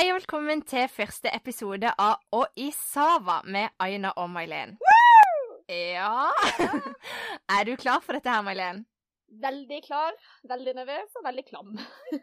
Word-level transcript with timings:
Hei 0.00 0.06
og 0.08 0.16
velkommen 0.16 0.62
til 0.64 0.86
første 0.88 1.28
episode 1.36 1.90
av 2.00 2.22
Å 2.32 2.38
i 2.56 2.70
Sava 2.72 3.34
med 3.44 3.74
Aina 3.84 4.14
og 4.22 4.30
Mailen. 4.32 4.70
Ja 5.68 6.30
Er 7.58 7.68
du 7.68 7.74
klar 7.76 8.00
for 8.00 8.16
dette 8.16 8.32
her, 8.32 8.40
Mailen? 8.40 8.80
Veldig 9.42 9.82
klar, 9.84 10.16
veldig 10.48 10.74
nervøs 10.78 11.20
og 11.20 11.28
veldig 11.28 11.44
klam. 11.50 11.76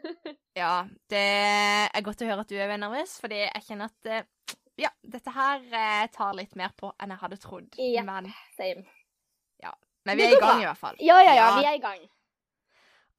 Ja, 0.58 0.88
det 1.14 1.22
er 1.22 2.08
godt 2.10 2.26
å 2.26 2.32
høre 2.32 2.48
at 2.48 2.56
du 2.56 2.58
er 2.58 2.74
nervøs, 2.82 3.20
fordi 3.22 3.44
jeg 3.44 3.64
kjenner 3.70 3.94
at 3.94 4.10
eh, 4.10 4.58
ja, 4.88 4.94
dette 5.06 5.38
her 5.38 5.70
eh, 5.70 6.10
tar 6.18 6.34
litt 6.42 6.58
mer 6.58 6.74
på 6.82 6.90
enn 6.98 7.14
jeg 7.14 7.26
hadde 7.28 7.42
trodd. 7.46 7.78
Ja. 7.78 8.02
Men, 8.10 8.34
Same. 8.58 8.88
men 9.62 10.18
vi 10.18 10.26
er 10.32 10.34
i 10.34 10.44
gang 10.48 10.66
i 10.66 10.70
hvert 10.72 10.82
fall. 10.82 10.98
Ja, 10.98 11.22
ja, 11.22 11.38
ja, 11.38 11.46
Ja. 11.46 11.56
vi 11.62 11.70
er 11.76 11.78
i 11.78 11.86
gang. 11.86 12.10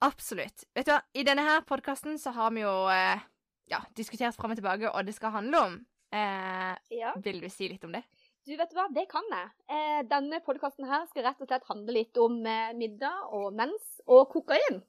Absolutt. 0.02 0.66
Vet 0.74 0.90
du 0.90 0.96
hva, 0.96 1.02
i 1.14 1.28
denne 1.30 1.46
her 1.46 1.62
podkasten 1.62 2.18
så 2.18 2.34
har 2.34 2.50
vi 2.58 2.66
jo 2.66 2.78
eh, 2.90 3.28
ja, 3.70 3.80
diskutert 3.96 4.36
fram 4.36 4.52
og 4.54 4.58
tilbake 4.60 4.90
og 4.92 5.06
det 5.06 5.14
skal 5.16 5.30
handle 5.34 5.60
om. 5.66 5.78
Eh, 6.12 6.74
Ja. 6.90 7.12
vil 7.20 7.40
du 7.40 7.48
si 7.52 7.68
litt 7.68 7.84
om 7.84 7.92
det? 7.92 8.02
Du, 8.48 8.54
vet 8.56 8.70
hva, 8.72 8.86
det 8.94 9.06
kan 9.10 9.22
jeg. 9.30 9.50
Eh, 9.68 10.02
denne 10.08 10.38
podkasten 10.40 10.86
her 10.88 11.04
skal 11.10 11.26
rett 11.26 11.40
og 11.44 11.48
slett 11.50 11.66
handle 11.68 11.92
litt 11.92 12.16
om 12.16 12.38
eh, 12.46 12.72
middag 12.72 13.26
og 13.36 13.52
mens 13.52 14.00
og 14.06 14.30
kokain. 14.32 14.80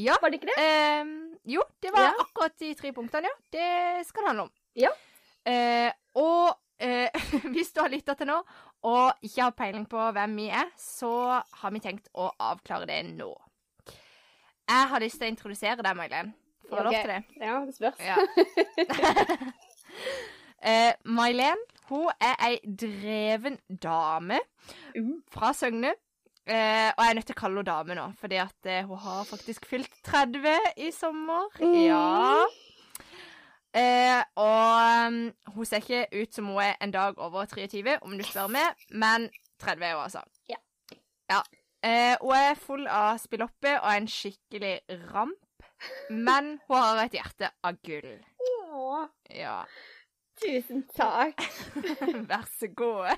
Ja. 0.00 0.14
Var 0.22 0.30
det 0.30 0.38
ikke 0.40 0.48
det? 0.54 0.64
Eh, 0.64 1.04
jo, 1.56 1.62
det 1.82 1.92
var 1.92 2.06
Ja. 2.08 2.14
akkurat 2.24 2.56
de 2.58 2.74
tre 2.74 2.92
punktene, 2.96 3.28
ja. 3.28 3.36
Det 3.52 4.06
skal 4.06 4.22
det 4.22 4.28
handle 4.32 4.42
om. 4.48 4.52
Ja. 4.74 4.90
Eh, 5.44 5.92
og 6.14 6.56
eh, 6.80 7.10
hvis 7.52 7.72
du 7.74 7.82
har 7.82 7.90
lytta 7.92 8.14
til 8.16 8.26
nå 8.30 8.38
og 8.88 9.12
ikke 9.22 9.42
har 9.42 9.52
peiling 9.52 9.84
på 9.86 10.00
hvem 10.16 10.36
vi 10.40 10.48
er, 10.48 10.70
så 10.80 11.10
har 11.60 11.70
vi 11.74 11.80
tenkt 11.84 12.08
å 12.16 12.30
avklare 12.40 12.86
det 12.88 13.02
nå. 13.12 13.28
Jeg 14.70 14.88
har 14.88 15.00
lyst 15.02 15.18
til 15.20 15.26
å 15.28 15.32
introdusere 15.34 15.82
deg, 15.84 15.96
Mailen. 15.98 16.32
Får 16.70 16.76
jeg 16.76 16.84
lov 16.84 16.92
til 16.94 17.10
det? 17.10 17.22
Ja, 17.40 17.54
det 17.66 17.74
spørs. 17.74 17.98
Ja. 18.00 18.16
uh, 20.70 20.92
Mailen, 21.16 21.64
hun 21.90 22.06
er 22.20 22.34
ei 22.46 22.60
dreven 22.84 23.58
dame 23.82 24.40
Uh. 24.96 25.18
fra 25.32 25.52
Søgne. 25.52 25.92
Uh, 26.50 26.90
og 26.96 27.02
jeg 27.04 27.10
er 27.10 27.14
nødt 27.14 27.26
til 27.28 27.36
å 27.36 27.40
kalle 27.40 27.60
henne 27.60 27.68
dame 27.68 27.94
nå, 27.94 28.06
fordi 28.18 28.38
at 28.42 28.66
uh, 28.66 28.88
hun 28.88 28.98
har 29.04 29.28
faktisk 29.28 29.66
fylt 29.70 29.92
30 30.06 30.56
i 30.82 30.90
sommer. 30.94 31.46
Mm. 31.60 31.76
Ja. 31.84 32.46
Uh, 33.70 34.22
og 34.42 35.06
um, 35.06 35.18
hun 35.54 35.68
ser 35.68 35.84
ikke 35.84 36.22
ut 36.22 36.34
som 36.34 36.48
hun 36.50 36.62
er 36.64 36.74
en 36.82 36.90
dag 36.90 37.18
over 37.22 37.44
23, 37.44 37.98
om 38.02 38.16
du 38.18 38.24
spør 38.26 38.50
meg, 38.50 38.82
men 38.90 39.28
30 39.62 39.84
er 39.84 39.94
hun 39.94 40.02
altså. 40.08 40.24
Ja. 40.50 40.58
ja. 41.30 41.40
Eh, 41.82 42.16
hun 42.20 42.34
er 42.36 42.58
full 42.60 42.82
av 42.92 43.16
spilloppe 43.22 43.70
og 43.78 43.86
er 43.88 44.00
en 44.02 44.08
skikkelig 44.10 44.72
ramp, 45.14 45.39
men 46.10 46.54
hun 46.68 46.76
har 46.76 47.00
et 47.04 47.14
hjerte 47.16 47.50
av 47.64 47.78
gull. 47.86 48.12
Åh, 48.70 49.06
Ja. 49.36 49.64
tusen 50.40 50.82
takk. 50.96 51.40
Vær 52.30 52.46
så 52.58 52.68
god. 52.74 53.12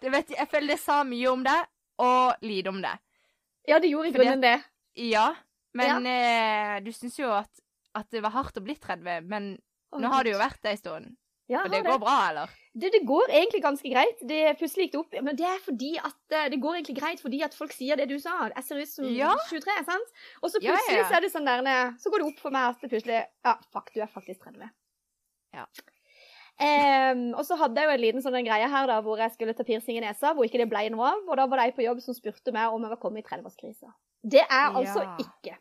Det 0.00 0.10
vet 0.12 0.30
jeg, 0.32 0.38
jeg 0.38 0.48
føler 0.52 0.74
det 0.74 0.80
sa 0.82 1.00
mye 1.04 1.30
om 1.32 1.42
deg, 1.44 1.68
og 2.00 2.44
lite 2.44 2.72
om 2.72 2.80
deg. 2.82 3.00
Ja, 3.68 3.78
det 3.78 3.90
gjorde 3.92 4.08
i 4.08 4.14
grunnen 4.14 4.42
det. 4.44 4.56
Ja, 4.96 5.26
men 5.76 6.06
eh, 6.08 6.78
du 6.84 6.90
syns 6.96 7.18
jo 7.20 7.28
at, 7.32 7.50
at 7.94 8.08
det 8.10 8.22
var 8.24 8.32
hardt 8.34 8.56
å 8.58 8.64
bli 8.64 8.74
30, 8.80 9.26
men 9.28 9.52
oh, 9.92 10.00
nå 10.00 10.10
har 10.12 10.24
det 10.26 10.32
jo 10.34 10.40
vært 10.40 10.62
det 10.64 10.72
en 10.74 10.80
stund. 10.80 11.12
Ja, 11.50 11.64
Og 11.64 11.70
det 11.72 11.80
har 11.82 11.86
går 11.88 12.00
bra, 12.02 12.16
eller? 12.30 12.56
Det, 12.70 12.92
det 12.94 13.00
går 13.06 13.32
egentlig 13.34 13.60
ganske 13.64 13.90
greit. 13.90 14.20
Det 14.30 14.40
Plutselig 14.60 14.86
gikk 14.86 14.92
det 14.94 15.00
opp. 15.00 15.14
Men 15.26 15.38
det 15.38 15.46
er 15.50 15.62
fordi 15.64 15.92
at 15.98 16.36
eh, 16.38 16.48
det 16.52 16.60
går 16.62 16.76
egentlig 16.78 16.98
greit 17.00 17.22
fordi 17.22 17.40
at 17.42 17.56
folk 17.58 17.72
sier 17.74 17.98
det 17.98 18.06
du 18.12 18.16
sa. 18.22 18.36
Jeg 18.54 18.66
ser 18.68 18.82
ut 18.84 18.92
som 18.92 19.08
Ja. 19.10 19.32
23, 19.50 19.78
sant? 19.88 20.12
Og 20.40 20.52
så 20.52 20.62
plutselig 20.62 21.00
ja. 21.00 21.08
så 21.10 21.18
er 21.18 21.26
det 21.26 21.32
sånn 21.34 21.48
der 21.50 21.96
Så 21.98 22.12
går 22.12 22.22
det 22.22 22.28
opp 22.30 22.44
for 22.44 22.54
meg 22.54 22.68
at 22.70 22.84
det 22.84 22.92
plutselig 22.92 23.24
Ja, 23.24 23.56
fuck, 23.74 23.90
du 23.94 23.98
er 24.04 24.12
faktisk 24.12 24.46
30. 24.46 24.70
Ja. 25.58 25.66
Um, 26.60 27.30
og 27.40 27.46
så 27.48 27.56
hadde 27.56 27.80
jeg 27.80 27.88
jo 27.88 27.92
en 27.96 28.02
liten 28.02 28.22
sånn 28.22 28.36
greie 28.44 28.66
her 28.68 28.86
da, 28.90 28.98
hvor 29.00 29.18
jeg 29.18 29.32
skulle 29.32 29.54
ta 29.56 29.64
piercing 29.64 29.96
i 29.96 30.02
nesa, 30.04 30.34
hvor 30.36 30.44
ikke 30.44 30.60
det 30.60 30.68
ble 30.68 30.82
noe 30.92 31.14
av. 31.14 31.22
Og 31.26 31.38
da 31.40 31.46
var 31.48 31.62
det 31.62 31.70
ei 31.70 31.74
på 31.78 31.86
jobb 31.86 32.02
som 32.04 32.14
spurte 32.14 32.52
meg 32.54 32.68
om 32.70 32.84
jeg 32.84 32.92
var 32.92 33.00
kommet 33.00 33.24
i 33.24 33.28
30-årskrisa. 33.30 33.90
Det 34.20 34.44
er 34.44 34.76
altså 34.76 35.02
Ja. 35.06 35.16
ikke. 35.24 35.56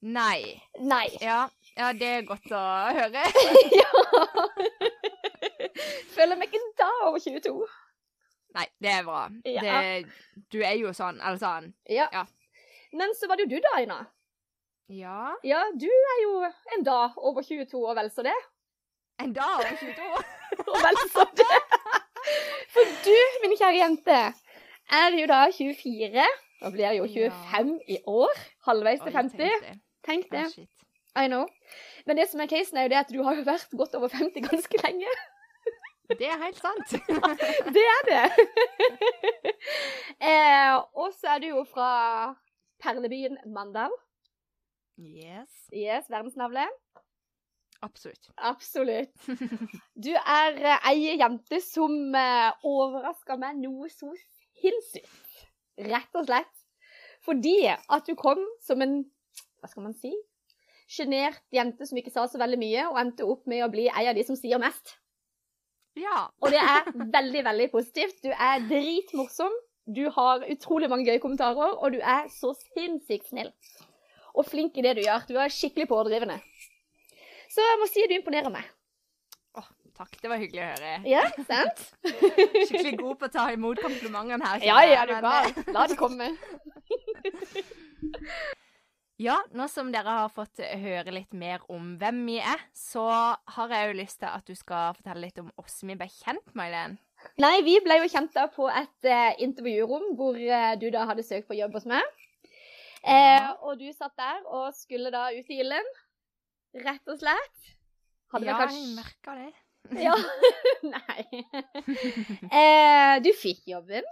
Nei. 0.00 0.62
Nei. 0.80 1.06
Ja, 1.20 1.48
ja, 1.78 1.92
det 1.94 2.08
er 2.10 2.24
godt 2.26 2.50
å 2.54 2.62
høre. 2.98 3.24
ja. 3.80 3.90
Føler 6.16 6.38
meg 6.38 6.50
ikke 6.50 6.72
da 6.80 6.88
over 7.06 7.22
22. 7.22 7.54
Nei, 8.58 8.66
det 8.82 8.90
er 8.90 9.04
bra. 9.06 9.26
Ja. 9.46 9.62
Det, 9.62 10.44
du 10.52 10.58
er 10.64 10.74
jo 10.80 10.92
sånn, 10.96 11.20
eller 11.20 11.38
sånn. 11.40 11.72
Ja. 11.92 12.08
Ja. 12.14 12.24
Men 12.96 13.12
så 13.14 13.28
var 13.28 13.38
det 13.38 13.46
jo 13.46 13.56
du 13.56 13.62
da, 13.62 13.74
Aina. 13.78 13.98
Ja. 14.88 15.34
Ja, 15.44 15.60
du 15.76 15.88
er 15.88 16.20
jo 16.24 16.32
en 16.76 16.84
dag 16.86 17.18
over 17.20 17.44
22 17.44 17.82
og 17.84 17.94
vel 17.98 18.08
så 18.10 18.24
det. 18.26 18.36
En 19.20 19.34
dag 19.36 19.60
over 19.60 19.74
22. 19.76 20.24
Og 20.72 20.76
vel 20.80 20.96
så 21.12 21.24
det. 21.36 21.56
For 22.72 22.92
du, 23.04 23.16
min 23.42 23.52
kjære 23.58 23.76
jente, 23.76 24.16
er 24.98 25.16
jo 25.18 25.26
da 25.28 25.42
24. 25.52 26.24
og 26.64 26.72
blir 26.72 26.96
jo 26.96 27.04
25 27.12 27.74
i 27.94 27.98
år. 28.08 28.40
Halvveis 28.66 29.04
til 29.04 29.12
Oi, 29.12 29.16
50. 29.20 29.38
tenk 29.44 29.62
det. 29.68 29.76
Tenk 30.08 30.32
det. 30.32 30.68
I 31.16 31.26
know. 31.28 31.46
Men 32.06 32.16
det 32.16 32.28
som 32.30 32.40
er 32.40 32.50
casen, 32.50 32.76
er 32.76 32.86
jo 32.86 32.92
det 32.92 33.00
at 33.00 33.12
du 33.12 33.22
har 33.22 33.36
jo 33.38 33.46
vært 33.46 33.72
godt 33.76 33.94
over 33.98 34.12
50 34.12 34.44
ganske 34.48 34.80
lenge. 34.84 35.12
Det 36.08 36.24
er 36.24 36.40
helt 36.40 36.56
sant. 36.56 36.92
Det 37.76 37.84
er 37.84 38.04
det. 38.08 38.46
eh, 40.30 40.76
og 40.96 41.12
så 41.12 41.34
er 41.34 41.42
du 41.42 41.48
jo 41.50 41.64
fra 41.68 41.90
perlebyen 42.80 43.36
Mandal. 43.46 43.92
yes. 44.98 45.68
Yes, 45.72 46.08
verdensnavle. 46.08 46.64
Absolutt. 47.82 48.30
Absolutt. 48.36 49.12
Du 50.04 50.10
er 50.14 50.56
eh, 50.62 50.88
ei 50.90 51.18
jente 51.20 51.60
som 51.60 51.92
overraska 52.64 53.36
meg 53.36 53.60
noe 53.60 53.90
så 53.92 54.08
sinnssykt. 54.62 55.44
Rett 55.90 56.18
og 56.18 56.26
slett. 56.30 56.54
Fordi 57.26 57.58
at 57.68 58.08
du 58.08 58.14
kom 58.16 58.40
som 58.64 58.80
en 58.82 59.02
Hva 59.58 59.68
skal 59.68 59.88
man 59.90 59.94
si? 59.98 60.14
Sjenert 60.88 61.42
jente 61.52 61.88
som 61.88 61.98
ikke 62.00 62.12
sa 62.14 62.24
så 62.30 62.40
veldig 62.40 62.58
mye, 62.60 62.86
og 62.88 63.00
endte 63.02 63.26
opp 63.28 63.44
med 63.50 63.66
å 63.66 63.72
bli 63.72 63.88
ei 63.90 64.06
av 64.08 64.16
de 64.16 64.24
som 64.24 64.38
sier 64.38 64.60
mest. 64.62 64.96
Ja. 65.98 66.28
Og 66.40 66.54
det 66.54 66.62
er 66.62 66.88
veldig, 66.94 67.42
veldig 67.44 67.68
positivt. 67.72 68.22
Du 68.24 68.30
er 68.32 68.62
dritmorsom. 68.70 69.52
Du 69.88 70.04
har 70.12 70.44
utrolig 70.52 70.88
mange 70.92 71.08
gøye 71.08 71.20
kommentarer, 71.20 71.76
og 71.76 71.96
du 71.96 72.00
er 72.00 72.28
så 72.32 72.54
sinnssykt 72.60 73.30
snill. 73.30 73.50
Og 74.36 74.46
flink 74.48 74.76
i 74.78 74.84
det 74.84 74.98
du 74.98 75.04
gjør. 75.04 75.28
Du 75.28 75.38
er 75.40 75.52
skikkelig 75.52 75.88
pådrivende. 75.90 76.38
Så 77.48 77.64
jeg 77.64 77.80
må 77.80 77.88
si 77.88 78.04
at 78.04 78.12
du 78.12 78.18
imponerer 78.20 78.52
meg. 78.52 78.68
Takk, 79.98 80.12
det 80.22 80.28
var 80.30 80.38
hyggelig 80.38 80.60
å 80.62 80.66
høre. 80.68 80.90
Ja, 81.10 81.24
sant? 81.48 81.80
Skikkelig 82.68 82.92
god 83.00 83.16
på 83.18 83.26
å 83.26 83.32
ta 83.34 83.48
imot 83.50 83.80
komplimentene 83.82 84.46
her. 84.46 84.62
Ja, 84.62 84.76
ja, 84.86 85.00
du 85.08 85.16
er 85.16 85.24
gal. 85.24 85.50
La 85.74 85.88
det 85.90 85.96
komme. 85.98 86.28
Ja, 89.18 89.34
nå 89.50 89.66
som 89.66 89.88
dere 89.90 90.12
har 90.20 90.30
fått 90.30 90.60
høre 90.62 91.10
litt 91.10 91.34
mer 91.34 91.64
om 91.74 91.96
hvem 91.98 92.20
vi 92.28 92.36
er, 92.38 92.60
så 92.70 93.08
har 93.50 93.74
jeg 93.74 93.88
jo 93.88 93.98
lyst 93.98 94.20
til 94.22 94.30
at 94.30 94.46
du 94.46 94.54
skal 94.54 94.94
fortelle 94.94 95.24
litt 95.26 95.40
om 95.42 95.50
oss 95.58 95.80
vi 95.82 95.96
ble 95.98 96.06
kjent, 96.12 96.54
Mailen. 96.58 96.94
Nei, 97.42 97.56
vi 97.66 97.74
ble 97.82 97.96
jo 97.98 98.10
kjent 98.12 98.30
da 98.36 98.46
på 98.52 98.68
et 98.70 99.08
uh, 99.10 99.32
intervjurom 99.42 100.12
hvor 100.18 100.38
uh, 100.38 100.76
du 100.78 100.86
da 100.94 101.08
hadde 101.10 101.26
søkt 101.26 101.48
på 101.50 101.58
jobb 101.58 101.74
hos 101.74 101.88
meg. 101.90 102.06
Eh, 103.06 103.48
og 103.62 103.78
du 103.78 103.86
satt 103.94 104.14
der 104.18 104.42
og 104.46 104.74
skulle 104.76 105.12
da 105.14 105.28
ut 105.34 105.50
i 105.50 105.60
ilden. 105.62 105.90
Rett 106.84 107.10
og 107.10 107.18
slett. 107.20 107.72
Hadde 108.32 108.50
ja, 108.50 108.58
kanskje 108.58 108.80
jeg 108.82 108.94
merka 108.98 109.36
det. 109.38 109.50
Ja. 110.02 110.14
Nei. 110.94 111.22
eh, 112.60 113.14
du 113.24 113.30
fikk 113.38 113.62
jobben. 113.70 114.06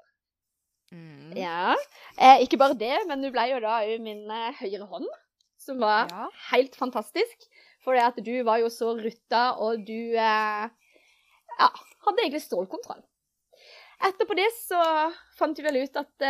Mm. 0.94 1.32
Ja. 1.36 1.74
Eh, 2.18 2.42
ikke 2.46 2.58
bare 2.60 2.76
det, 2.78 2.94
men 3.08 3.22
du 3.24 3.30
ble 3.34 3.48
jo 3.50 3.60
da 3.64 3.80
òg 3.84 4.00
min 4.04 4.24
eh, 4.30 4.52
høyre 4.60 4.86
hånd, 4.90 5.08
som 5.58 5.80
var 5.82 6.06
Ja. 6.12 6.28
helt 6.52 6.76
fantastisk. 6.78 7.48
For 7.84 7.94
det 7.94 8.02
at 8.06 8.16
du 8.24 8.32
var 8.46 8.58
jo 8.62 8.70
så 8.72 8.92
rutta, 8.98 9.56
og 9.62 9.84
du 9.86 10.14
eh, 10.18 10.64
ja, 10.68 11.68
hadde 12.06 12.22
egentlig 12.24 12.42
stålkontroll. 12.42 13.02
Etterpå 14.06 14.34
det 14.36 14.48
så 14.58 14.80
fant 15.38 15.56
vi 15.58 15.64
vel 15.64 15.78
ut 15.86 15.96
at 15.96 16.26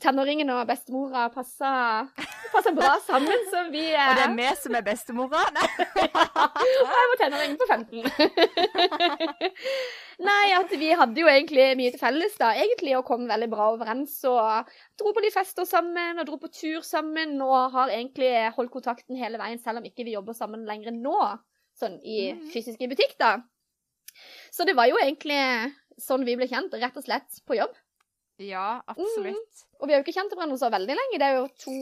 tenåringen 0.00 0.48
og 0.54 0.62
bestemora 0.68 1.26
passa, 1.32 1.70
passa 2.52 2.70
bra 2.72 2.94
sammen, 3.04 3.42
så 3.50 3.66
vi 3.72 3.82
eh, 3.90 4.06
Og 4.08 4.16
det 4.16 4.24
er 4.24 4.36
vi 4.38 4.46
som 4.62 4.76
er 4.78 4.84
bestemora? 4.86 5.42
Nei. 5.56 5.66
Og 6.80 6.94
jeg 6.94 7.10
var 7.10 7.20
tenåring 7.20 7.58
på 7.60 7.66
15. 7.68 8.06
Nei, 10.28 10.46
at 10.56 10.72
vi 10.80 10.88
hadde 10.96 11.20
jo 11.20 11.28
egentlig 11.28 11.68
mye 11.76 11.92
til 11.92 12.00
felles, 12.00 12.38
da. 12.40 12.54
Egentlig 12.64 12.96
og 12.96 13.04
kom 13.10 13.28
veldig 13.28 13.50
bra 13.52 13.68
overens. 13.74 14.16
Og 14.28 14.72
dro 15.00 15.12
på 15.12 15.24
de 15.24 15.32
fester 15.34 15.68
sammen, 15.68 16.20
og 16.22 16.28
dro 16.28 16.40
på 16.40 16.52
tur 16.56 16.80
sammen, 16.86 17.36
og 17.44 17.76
har 17.76 17.92
egentlig 17.92 18.32
holdt 18.56 18.72
kontakten 18.72 19.20
hele 19.20 19.40
veien, 19.42 19.60
selv 19.60 19.82
om 19.82 19.88
ikke 19.88 20.08
vi 20.08 20.16
jobber 20.16 20.36
sammen 20.38 20.64
lenger 20.68 20.96
nå. 20.96 21.18
Sånn 21.76 22.00
i 22.00 22.32
fysiske 22.52 22.80
fysisk 22.80 22.88
butikk, 22.96 23.16
da. 23.20 23.36
Så 24.52 24.64
det 24.68 24.76
var 24.76 24.88
jo 24.88 24.96
egentlig 25.00 25.40
sånn 26.00 26.24
vi 26.24 26.36
ble 26.38 26.48
kjent, 26.48 26.72
rett 26.80 26.96
og 26.96 27.04
slett 27.04 27.42
på 27.48 27.60
jobb. 27.60 27.76
Ja, 28.40 28.82
absolutt. 28.88 29.64
Og 29.80 29.88
vi 29.88 29.92
har 29.94 30.00
jo 30.00 30.06
ikke 30.06 30.14
kjent 30.16 30.32
hverandre 30.34 30.58
så 30.58 30.70
veldig 30.72 30.94
lenge. 30.96 31.18
Det 31.20 31.26
er 31.28 31.36
jo 31.40 31.48
to 31.60 31.74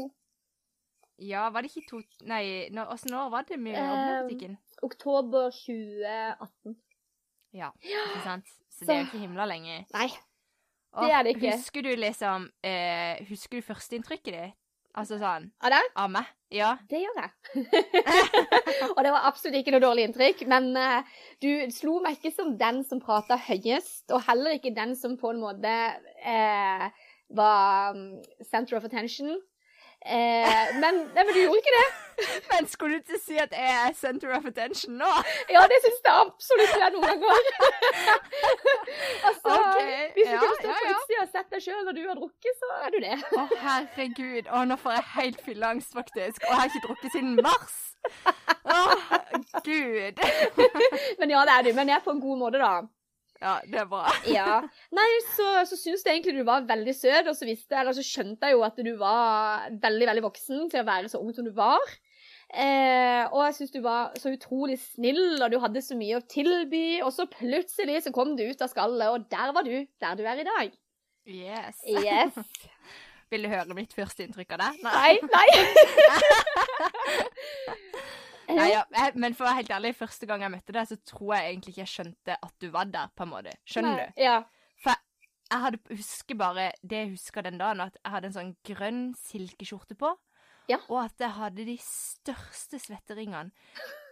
Ja, 1.20 1.50
var 1.52 1.62
det 1.62 1.70
ikke 1.70 1.86
to 1.88 2.00
Nei, 2.28 2.68
når, 2.72 2.88
også 2.94 3.10
når 3.12 3.30
var 3.30 3.42
det 3.48 3.58
vi 3.60 3.70
Eh, 3.76 3.90
åpnet 3.92 4.24
butikken? 4.24 4.58
Oktober 4.82 5.50
2018. 5.52 6.76
Ja, 7.52 7.70
ikke 7.84 8.22
sant? 8.24 8.46
Så 8.70 8.86
det 8.86 8.94
er 8.94 9.00
jo 9.02 9.06
ikke 9.10 9.18
himla 9.26 9.44
lenge. 9.44 9.84
Nei. 9.92 10.08
Og 10.92 11.04
det 11.06 11.12
er 11.14 11.22
det 11.22 11.34
ikke. 11.36 11.52
Husker 11.56 11.82
du 11.86 11.90
liksom 11.96 12.48
eh, 12.66 13.20
Husker 13.28 13.60
du 13.60 13.66
førsteinntrykket 13.66 14.32
ditt? 14.34 14.56
Altså 14.98 15.20
sånn 15.20 15.50
Av 15.62 15.70
det? 15.70 15.80
av 16.02 16.10
meg? 16.10 16.30
Ja. 16.50 16.72
Det 16.90 16.98
gjør 16.98 17.18
jeg. 17.20 17.64
og 18.96 19.00
det 19.06 19.12
var 19.14 19.28
absolutt 19.28 19.60
ikke 19.60 19.74
noe 19.76 19.84
dårlig 19.84 20.08
inntrykk, 20.08 20.42
men 20.50 20.72
uh, 20.74 21.20
du 21.44 21.70
slo 21.70 22.00
meg 22.02 22.18
ikke 22.18 22.32
som 22.34 22.56
den 22.58 22.82
som 22.88 23.02
prata 23.02 23.38
høyest, 23.38 24.08
og 24.10 24.24
heller 24.26 24.56
ikke 24.58 24.74
den 24.74 24.96
som 24.98 25.14
på 25.20 25.30
en 25.30 25.38
måte 25.44 25.74
uh, 26.26 26.88
var 27.38 27.94
mm, 27.94 28.18
center 28.50 28.80
of 28.80 28.88
attention. 28.88 29.38
Eh, 30.06 30.80
men, 30.80 30.94
nei, 31.14 31.24
men 31.24 31.34
du 31.34 31.40
gjorde 31.42 31.60
ikke 31.60 31.74
det. 31.76 31.88
Men 32.50 32.66
skulle 32.68 32.98
du 32.98 33.00
ikke 33.00 33.18
si 33.20 33.36
at 33.40 33.52
jeg 33.56 33.76
er 33.80 33.94
center 33.96 34.32
of 34.36 34.44
attention 34.44 34.98
nå? 35.00 35.08
Ja, 35.48 35.62
det 35.72 35.78
syns 35.84 36.02
jeg 36.04 36.16
absolutt 36.20 36.74
du 36.74 36.82
er 36.84 36.92
noen 36.92 37.22
ganger. 37.24 37.46
altså, 39.28 39.54
okay, 39.54 40.10
hvis 40.16 40.28
du 40.28 40.34
ja, 40.34 40.42
kunne 40.42 40.58
stått 40.58 40.68
ja, 40.68 40.74
på 40.74 40.90
ja. 40.90 40.98
utsida 40.98 41.22
og 41.22 41.32
sett 41.36 41.54
deg 41.54 41.64
sjøl 41.64 41.82
når 41.88 41.96
du 41.96 42.02
har 42.04 42.20
drukket, 42.20 42.60
så 42.60 42.70
er 42.76 42.92
du 42.92 42.98
det. 43.06 43.16
Å, 43.24 43.46
herregud. 43.64 44.52
Å, 44.52 44.62
nå 44.68 44.78
får 44.82 44.96
jeg 44.98 45.06
helt 45.14 45.42
fylleangst, 45.48 45.96
faktisk. 45.96 46.44
Og 46.44 46.52
jeg 46.52 46.60
har 46.60 46.72
ikke 46.72 46.84
drukket 46.88 47.16
siden 47.16 47.34
mars. 47.40 47.78
Å, 48.76 48.80
gud. 49.64 50.24
Men 51.22 51.36
ja, 51.36 51.44
det 51.48 51.56
er 51.56 51.68
du. 51.68 51.72
Men 51.76 51.92
jeg 51.92 52.00
er 52.00 52.04
på 52.04 52.16
en 52.16 52.24
god 52.24 52.44
måte, 52.44 52.60
da. 52.60 52.74
Ja, 53.40 53.54
det 53.64 53.78
er 53.80 53.88
bra. 53.88 54.04
Ja. 54.38 54.60
Nei, 54.92 55.08
så, 55.32 55.48
så 55.68 55.78
syns 55.80 56.04
jeg 56.04 56.18
egentlig 56.18 56.36
du 56.40 56.46
var 56.48 56.66
veldig 56.68 56.94
søt, 56.96 57.28
og 57.30 57.36
så 57.36 57.48
visste 57.48 57.78
eller 57.80 57.96
så 57.96 58.04
skjønte 58.04 58.50
jeg 58.50 58.58
jo 58.58 58.64
at 58.66 58.80
du 58.84 58.92
var 59.00 59.70
veldig, 59.80 60.08
veldig 60.12 60.24
voksen 60.28 60.68
til 60.72 60.82
å 60.82 60.88
være 60.88 61.12
så 61.12 61.22
ung 61.22 61.32
som 61.36 61.46
du 61.48 61.52
var. 61.56 61.84
Eh, 62.50 63.24
og 63.30 63.44
jeg 63.46 63.56
syns 63.56 63.72
du 63.72 63.80
var 63.84 64.16
så 64.18 64.32
utrolig 64.34 64.76
snill, 64.82 65.38
og 65.38 65.52
du 65.52 65.60
hadde 65.62 65.82
så 65.86 65.96
mye 65.98 66.18
å 66.18 66.26
tilby. 66.28 67.00
Og 67.06 67.14
så 67.16 67.28
plutselig 67.30 68.02
så 68.04 68.14
kom 68.14 68.36
du 68.36 68.44
ut 68.44 68.64
av 68.64 68.72
skallet, 68.72 69.08
og 69.08 69.28
der 69.32 69.54
var 69.56 69.66
du, 69.66 69.76
der 70.02 70.18
du 70.18 70.24
er 70.26 70.42
i 70.42 70.48
dag. 70.50 70.76
Yes. 71.30 71.80
Yes. 71.86 72.36
Vil 73.30 73.46
du 73.46 73.52
høre 73.52 73.76
mitt 73.78 73.92
første 73.94 74.24
inntrykk 74.26 74.56
av 74.56 74.64
det? 74.64 74.70
Nei, 74.82 75.12
nei. 75.22 75.48
Nei, 76.10 76.24
ja, 78.56 79.10
men 79.14 79.34
for 79.36 79.44
å 79.44 79.50
være 79.50 79.60
helt 79.62 79.74
ærlig, 79.76 79.92
første 79.98 80.26
gang 80.28 80.44
jeg 80.44 80.54
møtte 80.54 80.74
deg, 80.76 80.88
så 80.88 80.96
tror 81.06 81.34
jeg 81.36 81.50
egentlig 81.50 81.74
ikke 81.74 81.84
jeg 81.84 81.92
skjønte 81.94 82.38
at 82.46 82.54
du 82.62 82.70
var 82.74 82.90
der, 82.90 83.12
på 83.16 83.26
en 83.26 83.32
måte. 83.34 83.54
Skjønner 83.68 84.00
du? 84.00 84.22
Ja. 84.22 84.38
For 84.82 84.96
jeg 85.50 85.64
hadde, 85.66 85.80
husker 85.90 86.38
bare 86.40 86.70
det 86.82 87.04
jeg 87.04 87.12
husker 87.14 87.46
den 87.46 87.60
dagen, 87.60 87.84
at 87.84 87.96
jeg 88.00 88.14
hadde 88.14 88.30
en 88.30 88.36
sånn 88.38 88.52
grønn 88.66 89.04
silkeskjorte 89.18 89.98
på. 90.00 90.14
Ja. 90.70 90.78
Og 90.86 91.00
at 91.02 91.18
jeg 91.18 91.34
hadde 91.34 91.66
de 91.66 91.76
største 91.82 92.78
svetteringene 92.78 93.50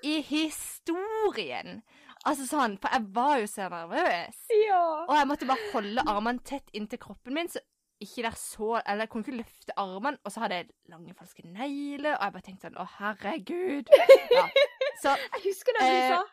i 0.06 0.18
historien. 0.26 1.82
Altså 2.26 2.48
sånn, 2.48 2.74
for 2.82 2.90
jeg 2.90 3.10
var 3.14 3.36
jo 3.38 3.50
så 3.50 3.68
nervøs. 3.70 4.40
ja. 4.64 4.82
Og 5.06 5.14
jeg 5.14 5.28
måtte 5.30 5.48
bare 5.48 5.70
holde 5.74 6.06
armene 6.10 6.42
tett 6.46 6.72
inntil 6.74 6.98
kroppen 7.02 7.36
min, 7.36 7.50
så 7.52 7.62
ikke 8.00 8.22
der 8.28 8.36
så 8.38 8.80
Eller 8.86 9.04
jeg 9.04 9.10
kunne 9.12 9.24
ikke 9.26 9.36
løfte 9.40 9.74
armene, 9.76 10.18
og 10.24 10.32
så 10.32 10.40
hadde 10.44 10.54
jeg 10.60 10.68
lange, 10.92 11.14
falske 11.18 11.42
negler, 11.46 12.14
og 12.16 12.24
jeg 12.24 12.32
bare 12.36 12.46
tenkte 12.46 12.68
sånn 12.68 12.78
Å, 12.78 12.86
herregud. 12.98 13.92
Ja. 14.34 14.44
Så 15.02 15.12
Jeg 15.14 15.42
husker 15.44 15.76
det 15.78 15.84
du 15.86 15.94
Eh, 15.94 16.10
sa. 16.10 16.24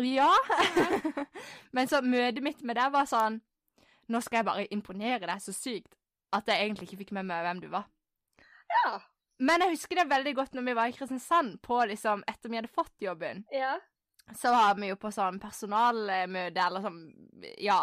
ja. 0.00 0.30
Men 1.76 1.88
så 1.90 2.00
møtet 2.04 2.42
mitt 2.44 2.62
med 2.64 2.76
deg 2.80 2.92
var 2.94 3.04
sånn 3.10 3.40
Nå 4.08 4.20
skal 4.24 4.38
jeg 4.40 4.46
bare 4.48 4.66
imponere 4.72 5.26
deg 5.28 5.42
så 5.44 5.52
sykt 5.52 5.92
at 6.32 6.48
jeg 6.48 6.64
egentlig 6.66 6.86
ikke 6.88 6.98
fikk 7.02 7.12
med 7.16 7.24
meg 7.28 7.40
hvem 7.44 7.60
du 7.60 7.66
var. 7.72 7.86
Ja. 8.84 8.98
Men 9.40 9.62
jeg 9.64 9.74
husker 9.76 9.96
det 10.00 10.08
veldig 10.10 10.32
godt 10.36 10.56
når 10.56 10.64
vi 10.66 10.74
var 10.76 10.88
i 10.90 10.92
Kristiansand, 10.96 11.54
på 11.64 11.78
liksom, 11.88 12.20
etter 12.28 12.50
vi 12.52 12.58
hadde 12.58 12.68
fått 12.72 12.92
jobben. 13.04 13.44
Ja. 13.52 13.74
Så 14.36 14.50
var 14.52 14.74
vi 14.76 14.90
jo 14.90 14.96
på 15.00 15.08
sånn 15.14 15.38
personalmøte, 15.40 16.60
eller 16.66 16.84
sånn 16.84 16.98
Ja, 17.64 17.78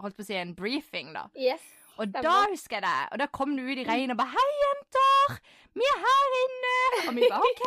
holdt 0.00 0.16
på 0.18 0.24
å 0.24 0.28
si 0.30 0.38
en 0.38 0.54
briefing, 0.58 1.12
da. 1.16 1.28
Yes. 1.38 1.64
Og 1.98 2.06
Stemmer. 2.06 2.22
da 2.22 2.34
husker 2.52 2.76
jeg 2.78 2.84
det. 2.84 2.98
Og 3.12 3.18
da 3.18 3.26
kom 3.34 3.56
du 3.56 3.64
ut 3.66 3.78
i 3.78 3.84
regnet 3.86 4.14
og 4.14 4.20
bare 4.20 4.30
'Hei, 4.30 4.50
jenter! 4.64 5.40
Vi 5.78 5.86
er 5.86 5.98
her 6.02 6.36
inne!' 6.38 7.08
Og 7.08 7.14
vi 7.16 7.22
bare 7.30 7.42
'OK'. 7.48 7.64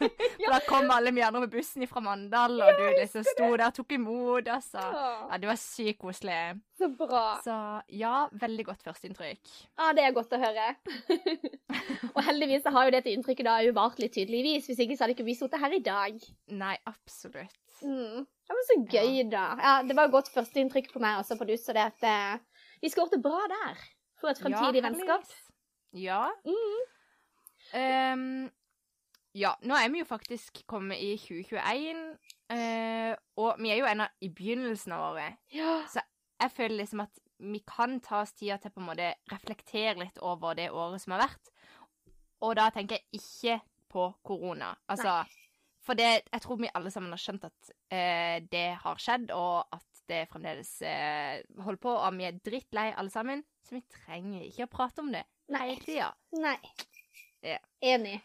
For 0.44 0.52
da 0.52 0.58
kom 0.66 0.90
alle 0.92 1.12
vi 1.14 1.24
andre 1.24 1.40
med 1.40 1.50
bussen 1.50 1.86
fra 1.88 2.00
Mandal, 2.00 2.60
og 2.60 2.76
du 2.76 2.84
liksom 3.00 3.24
sto 3.24 3.48
der 3.56 3.66
og 3.70 3.74
tok 3.74 3.92
imot, 3.96 4.48
altså. 4.48 4.84
Ja, 5.30 5.38
det 5.40 5.48
var 5.48 5.56
sykt 5.56 5.98
koselig. 6.04 6.60
så 6.78 6.88
bra. 6.98 7.40
Så 7.44 7.56
ja, 7.88 8.28
veldig 8.32 8.64
godt 8.66 8.82
førsteinntrykk. 8.82 9.40
Ja, 9.78 9.92
det 9.96 10.04
er 10.04 10.12
godt 10.12 10.32
å 10.36 10.42
høre. 10.42 10.68
og 12.14 12.22
heldigvis 12.28 12.68
har 12.68 12.84
jo 12.84 12.90
dette 12.90 13.12
inntrykket 13.12 13.46
da 13.46 13.56
jo 13.64 13.72
vart 13.72 13.98
litt 14.02 14.12
tydeligvis. 14.12 14.66
Hvis 14.66 14.84
ikke 14.84 14.96
så 14.96 15.06
hadde 15.06 15.16
ikke 15.16 15.28
vi 15.30 15.38
sittet 15.38 15.60
her 15.62 15.72
i 15.72 15.80
dag. 15.80 16.18
Nei, 16.48 16.76
absolutt. 16.84 17.56
Mm. 17.80 18.26
Ja, 18.52 18.56
men 18.58 18.66
så 18.68 18.74
gøy, 18.92 19.14
da. 19.32 19.44
Ja, 19.64 19.74
Det 19.88 19.94
var 19.96 20.10
godt 20.12 20.28
førsteinntrykk 20.34 20.90
på 20.92 21.00
meg 21.00 21.22
også 21.22 21.38
på 21.40 21.46
du, 21.48 21.54
så 21.56 21.72
det 21.72 21.86
at 21.88 22.04
eh, 22.04 22.66
vi 22.82 22.90
skårte 22.92 23.20
bra 23.22 23.46
der. 23.48 23.78
For 24.20 24.28
et 24.28 24.40
fremtidig 24.42 24.82
ja, 24.82 24.88
vennskap. 24.90 25.30
Ja. 25.96 26.24
Mm. 26.44 26.82
Um, 27.72 28.50
ja, 29.32 29.54
nå 29.64 29.78
er 29.78 29.88
vi 29.88 30.02
jo 30.02 30.08
faktisk 30.08 30.60
kommet 30.68 31.00
i 31.00 31.14
2021, 31.16 32.02
uh, 32.52 33.14
og 33.40 33.62
vi 33.62 33.72
er 33.72 33.80
jo 33.80 33.88
ennå 33.88 34.10
i 34.20 34.28
begynnelsen 34.28 34.92
av 34.92 35.06
året. 35.14 35.40
Ja. 35.54 35.80
jeg 36.42 36.52
føler 36.52 36.82
liksom 36.82 37.06
at 37.06 37.22
vi 37.38 37.62
kan 37.66 38.00
ta 38.04 38.20
oss 38.22 38.34
tida 38.36 38.58
til 38.60 38.74
på 38.74 38.82
en 38.82 38.90
måte 38.90 39.14
reflektere 39.32 39.96
litt 40.02 40.20
over 40.20 40.58
det 40.58 40.68
året 40.70 41.00
som 41.00 41.16
har 41.16 41.24
vært. 41.24 41.52
Og 42.44 42.56
da 42.58 42.68
tenker 42.74 43.00
jeg 43.00 43.22
ikke 43.22 43.58
på 43.92 44.10
korona. 44.26 44.74
Altså, 44.90 45.22
for 45.82 45.98
det, 45.98 46.10
jeg 46.30 46.42
tror 46.44 46.60
vi 46.60 46.70
alle 46.78 46.92
sammen 46.94 47.14
har 47.14 47.20
skjønt 47.20 47.46
at 47.48 47.72
eh, 47.90 48.38
det 48.52 48.68
har 48.82 49.00
skjedd, 49.02 49.32
og 49.34 49.66
at 49.74 50.02
det 50.10 50.26
fremdeles 50.30 50.70
eh, 50.86 51.40
holder 51.62 51.80
på, 51.82 51.94
og 51.94 52.18
vi 52.18 52.26
er 52.28 52.38
drittlei 52.44 52.90
alle 52.92 53.10
sammen. 53.10 53.42
Så 53.66 53.76
vi 53.76 53.84
trenger 53.90 54.44
ikke 54.46 54.66
å 54.68 54.72
prate 54.72 55.02
om 55.02 55.10
det 55.14 55.24
Nei. 55.52 55.64
hele 55.72 55.82
tida. 55.84 56.10
Nei. 56.38 56.58
Ja. 57.42 57.58
Enig. 57.82 58.20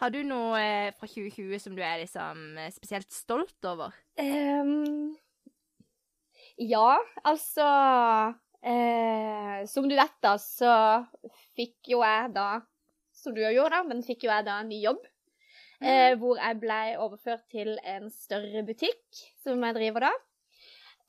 Har 0.00 0.10
du 0.10 0.22
noe 0.26 0.58
eh, 0.58 0.94
fra 0.96 1.06
2020 1.06 1.60
som 1.62 1.76
du 1.76 1.82
er 1.84 2.00
liksom 2.00 2.56
eh, 2.58 2.72
spesielt 2.74 3.12
stolt 3.14 3.68
over? 3.68 3.92
Um, 4.18 5.12
ja, 6.58 6.96
altså 7.22 7.66
eh, 8.60 9.62
Som 9.70 9.86
du 9.88 9.94
vet, 9.96 10.16
da, 10.24 10.34
så 10.42 10.72
fikk 11.56 11.92
jo 11.94 12.02
jeg 12.02 12.32
da 12.34 12.48
Som 13.14 13.36
du 13.36 13.44
gjorde, 13.44 13.76
da, 13.76 13.84
men 13.86 14.02
fikk 14.04 14.26
jo 14.26 14.32
jeg 14.32 14.48
da 14.48 14.58
en 14.60 14.72
ny 14.72 14.80
jobb. 14.82 15.04
Eh, 15.82 16.12
hvor 16.20 16.38
jeg 16.38 16.58
ble 16.62 16.80
overført 17.02 17.42
til 17.50 17.74
en 17.82 18.10
større 18.14 18.62
butikk 18.66 19.22
som 19.42 19.62
jeg 19.66 19.74
driver 19.74 20.06
da. 20.06 20.10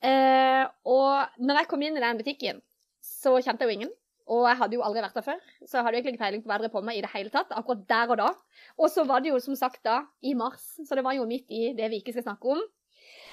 Eh, 0.04 0.64
og 0.90 1.36
når 1.38 1.60
jeg 1.60 1.68
kom 1.70 1.84
inn 1.86 1.98
i 1.98 2.02
den 2.02 2.18
butikken, 2.18 2.58
så 3.04 3.36
kjente 3.38 3.64
jeg 3.64 3.70
jo 3.70 3.76
ingen. 3.78 3.92
Og 4.34 4.46
jeg 4.48 4.56
hadde 4.56 4.76
jo 4.78 4.84
aldri 4.84 5.02
vært 5.04 5.18
der 5.18 5.26
før, 5.26 5.40
så 5.68 5.76
jeg 5.76 5.84
hadde 5.84 5.98
jo 5.98 6.00
egentlig 6.00 6.14
ikke 6.14 6.22
peiling 6.22 6.42
på 6.42 6.48
hva 6.48 6.56
jeg 6.56 6.62
drev 6.64 6.72
på 6.72 6.82
med 6.88 6.96
i 6.96 7.02
det 7.04 7.10
hele 7.12 7.32
tatt. 7.32 7.52
akkurat 7.52 7.82
der 7.88 8.12
Og 8.14 8.16
da. 8.16 8.30
Og 8.78 8.90
så 8.90 9.04
var 9.04 9.20
det 9.20 9.30
jo 9.30 9.40
som 9.40 9.56
sagt 9.56 9.84
da 9.84 9.98
i 10.22 10.32
mars, 10.34 10.64
så 10.88 10.96
det 10.96 11.04
var 11.04 11.12
jo 11.12 11.28
midt 11.28 11.52
i 11.52 11.74
det 11.76 11.90
vi 11.92 12.00
ikke 12.00 12.16
skal 12.16 12.30
snakke 12.30 12.56
om. 12.56 12.64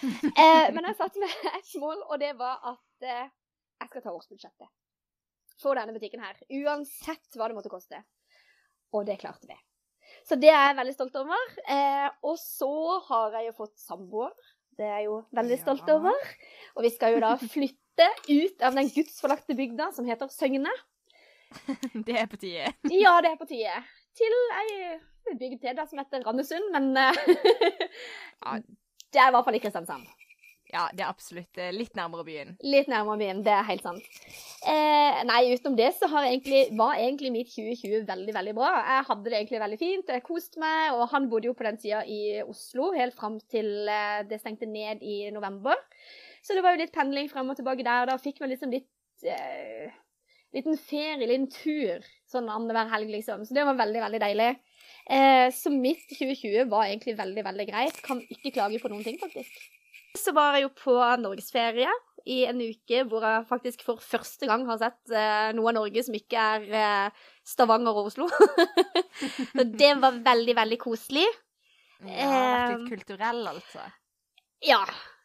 Eh, 0.03 0.67
men 0.73 0.85
jeg 0.89 0.97
satte 0.99 1.21
meg 1.21 1.31
et 1.57 1.73
mål, 1.79 2.03
og 2.09 2.19
det 2.19 2.33
var 2.37 2.59
at 2.73 3.07
eh, 3.07 3.31
jeg 3.79 3.91
skal 3.91 4.03
ta 4.03 4.13
årsbudsjettet 4.13 4.71
for 5.61 5.77
denne 5.77 5.95
butikken 5.95 6.23
her. 6.23 6.37
Uansett 6.49 7.37
hva 7.37 7.47
det 7.47 7.57
måtte 7.57 7.71
koste. 7.71 8.03
Og 8.91 9.05
det 9.07 9.19
klarte 9.21 9.47
vi. 9.47 9.55
Så 10.27 10.37
det 10.39 10.49
er 10.51 10.69
jeg 10.69 10.77
veldig 10.79 10.95
stolt 10.95 11.15
over. 11.21 11.45
Eh, 11.65 12.07
og 12.27 12.37
så 12.39 12.71
har 13.09 13.37
jeg 13.39 13.49
jo 13.49 13.55
fått 13.57 13.75
samboer. 13.81 14.33
Det 14.77 14.85
er 14.87 15.01
jeg 15.01 15.09
jo 15.09 15.17
veldig 15.35 15.57
stolt 15.61 15.89
over. 15.93 16.27
Og 16.77 16.85
vi 16.85 16.91
skal 16.93 17.15
jo 17.15 17.21
da 17.23 17.35
flytte 17.41 18.07
ut 18.29 18.63
av 18.65 18.77
den 18.77 18.89
gudsforlagte 18.93 19.57
bygda 19.57 19.91
som 19.95 20.07
heter 20.07 20.31
Søgne. 20.33 20.71
det 22.07 22.15
er 22.21 22.29
på 22.31 22.39
tide. 22.39 22.71
Ja, 22.93 23.17
det 23.23 23.33
er 23.33 23.39
på 23.41 23.49
tide. 23.49 23.73
Til 24.17 24.37
ei 24.61 24.99
bygd 25.37 25.61
til 25.61 25.75
da, 25.77 25.85
som 25.87 25.99
heter 26.01 26.23
Randesund, 26.25 26.71
men 26.73 26.91
eh, 26.97 27.19
Ja. 28.45 28.57
det 29.13 29.21
er 29.21 29.29
i 29.29 29.35
hvert 29.35 29.45
fall 29.45 29.57
i 29.57 29.61
Kristiansand. 29.63 30.07
Ja, 30.71 30.85
det 30.95 31.03
er 31.03 31.11
absolutt 31.11 31.59
eh, 31.59 31.73
litt 31.75 31.97
nærmere 31.99 32.23
byen. 32.23 32.53
Litt 32.63 32.87
nærmere 32.91 33.19
byen, 33.19 33.41
det 33.43 33.51
er 33.51 33.65
helt 33.67 33.83
sant. 33.83 34.05
Eh, 34.71 35.21
nei, 35.27 35.41
utenom 35.51 35.75
det 35.75 35.89
så 35.97 36.07
egentlig, 36.21 36.61
var 36.79 36.95
egentlig 36.95 37.31
mitt 37.35 37.51
2020 37.51 38.05
veldig, 38.07 38.35
veldig 38.37 38.53
bra. 38.55 38.69
Jeg 38.79 39.07
hadde 39.09 39.25
det 39.27 39.39
egentlig 39.39 39.63
veldig 39.65 39.79
fint, 39.81 40.13
jeg 40.15 40.25
koste 40.27 40.63
meg, 40.63 40.95
og 40.95 41.09
han 41.11 41.27
bodde 41.31 41.51
jo 41.51 41.55
på 41.57 41.67
den 41.67 41.79
tida 41.81 42.05
i 42.07 42.21
Oslo 42.45 42.91
helt 42.95 43.17
fram 43.17 43.35
til 43.51 43.89
eh, 43.91 44.21
det 44.29 44.39
stengte 44.39 44.69
ned 44.69 45.03
i 45.03 45.25
november. 45.35 45.75
Så 46.41 46.55
det 46.55 46.63
var 46.63 46.77
jo 46.77 46.85
litt 46.85 46.95
pendling 46.95 47.27
frem 47.31 47.51
og 47.51 47.59
tilbake 47.59 47.83
der, 47.85 48.05
og 48.05 48.13
da 48.13 48.21
fikk 48.21 48.39
vi 48.39 48.53
liksom 48.53 48.71
litt 48.71 49.27
eh, 49.27 49.91
liten 50.55 50.79
ferie, 50.79 51.27
liten 51.27 51.49
tur, 51.51 52.07
sånn 52.31 52.49
annenhver 52.51 52.89
helg, 52.95 53.11
liksom. 53.17 53.43
Så 53.47 53.55
det 53.55 53.67
var 53.67 53.79
veldig, 53.79 54.01
veldig 54.07 54.23
deilig. 54.23 54.49
Eh, 55.11 55.47
så 55.55 55.71
mitt 55.73 56.07
2020 56.15 56.71
var 56.71 56.87
egentlig 56.87 57.17
veldig, 57.19 57.45
veldig 57.47 57.67
greit. 57.69 58.01
Kan 58.07 58.23
ikke 58.23 58.55
klage 58.55 58.81
på 58.81 58.91
noen 58.91 59.05
ting, 59.05 59.19
faktisk. 59.21 59.61
Så 60.17 60.33
var 60.35 60.57
jeg 60.57 60.65
jo 60.67 60.71
på 60.75 60.95
norgesferie 61.21 61.91
i 62.29 62.41
en 62.45 62.59
uke 62.61 63.03
hvor 63.09 63.23
jeg 63.25 63.45
faktisk 63.49 63.81
for 63.87 64.01
første 64.03 64.45
gang 64.49 64.65
har 64.67 64.77
sett 64.81 65.13
eh, 65.15 65.51
noe 65.57 65.71
av 65.71 65.77
Norge 65.79 66.03
som 66.05 66.13
ikke 66.17 66.37
er 66.57 66.65
eh, 66.77 67.23
Stavanger 67.47 67.95
og 67.97 68.09
Oslo. 68.11 68.27
Så 69.55 69.65
det 69.71 69.93
var 70.03 70.19
veldig, 70.25 70.55
veldig 70.59 70.77
koselig. 70.83 71.25
Ja, 72.01 72.27
vært 72.27 72.71
Eh, 72.71 72.75
litt 72.75 72.87
kulturell, 72.95 73.41
altså. 73.51 73.83
Ja. 74.65 74.79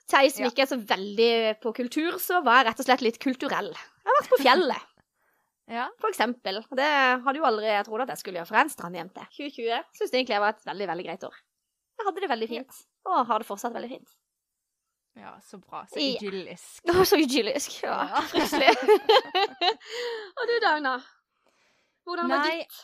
Til 0.06 0.18
ei 0.20 0.28
som 0.30 0.44
Ja. 0.44 0.50
ikke 0.52 0.62
er 0.66 0.70
så 0.70 0.76
veldig 0.88 1.30
på 1.62 1.72
kultur, 1.76 2.18
så 2.22 2.42
var 2.44 2.60
jeg 2.60 2.68
rett 2.68 2.82
og 2.82 2.86
slett 2.88 3.04
litt 3.04 3.18
kulturell. 3.22 3.70
Jeg 3.72 4.06
har 4.10 4.18
vært 4.20 4.30
på 4.34 4.40
fjellet, 4.44 4.92
Ja. 5.76 5.88
for 5.98 6.12
eksempel. 6.12 6.60
Det 6.78 6.90
hadde 7.24 7.40
jo 7.40 7.48
aldri 7.48 7.66
jeg 7.72 7.88
trodd 7.88 8.04
at 8.04 8.12
jeg 8.14 8.20
skulle 8.22 8.38
gjøre, 8.38 8.50
for 8.52 8.60
en 8.60 8.70
strandjente. 8.70 9.24
2020 9.34 9.80
syns 9.98 10.12
egentlig 10.14 10.36
jeg 10.36 10.44
var 10.44 10.54
et 10.54 10.68
veldig, 10.68 10.86
veldig 10.92 11.06
greit 11.08 11.26
år. 11.26 11.40
Jeg 11.96 12.06
hadde 12.10 12.22
det 12.22 12.30
veldig 12.36 12.48
fint, 12.52 12.78
og 13.08 13.18
har 13.32 13.42
det 13.42 13.48
fortsatt 13.48 13.74
veldig 13.74 13.90
fint. 13.96 14.14
Ja, 15.16 15.32
så 15.42 15.58
bra. 15.58 15.84
Så 15.90 15.98
idyllisk. 16.02 16.82
Ja. 16.86 17.04
så 17.04 17.16
idyllisk. 17.20 17.78
Ja, 17.82 17.96
Ja. 18.12 18.20
fryktelig. 18.30 18.74
og 20.36 20.44
du, 20.50 20.54
Dagna? 20.62 20.96
Hvordan 22.06 22.28
var 22.30 22.44
Nei. 22.44 22.58
ditt? 22.60 22.82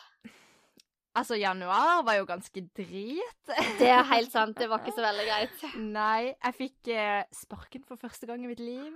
Altså, 1.14 1.36
januar 1.36 2.00
var 2.06 2.16
jo 2.16 2.24
ganske 2.24 2.62
drit. 2.72 3.50
Det 3.78 3.88
er 3.92 4.02
helt 4.14 4.32
sant, 4.32 4.56
det 4.56 4.68
var 4.70 4.80
ikke 4.80 4.94
så 4.96 5.04
veldig 5.04 5.26
greit. 5.28 5.64
Nei, 5.98 6.32
jeg 6.32 6.56
fikk 6.56 6.88
eh, 6.94 7.22
sparken 7.36 7.84
for 7.84 8.00
første 8.00 8.26
gang 8.30 8.44
i 8.46 8.48
mitt 8.48 8.62
liv. 8.64 8.94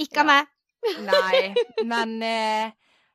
Ikke 0.00 0.22
av 0.24 0.26
Ja. 0.26 0.30
meg. 0.32 0.46
Nei, 1.06 1.84
men 1.86 2.16
eh, 2.26 2.72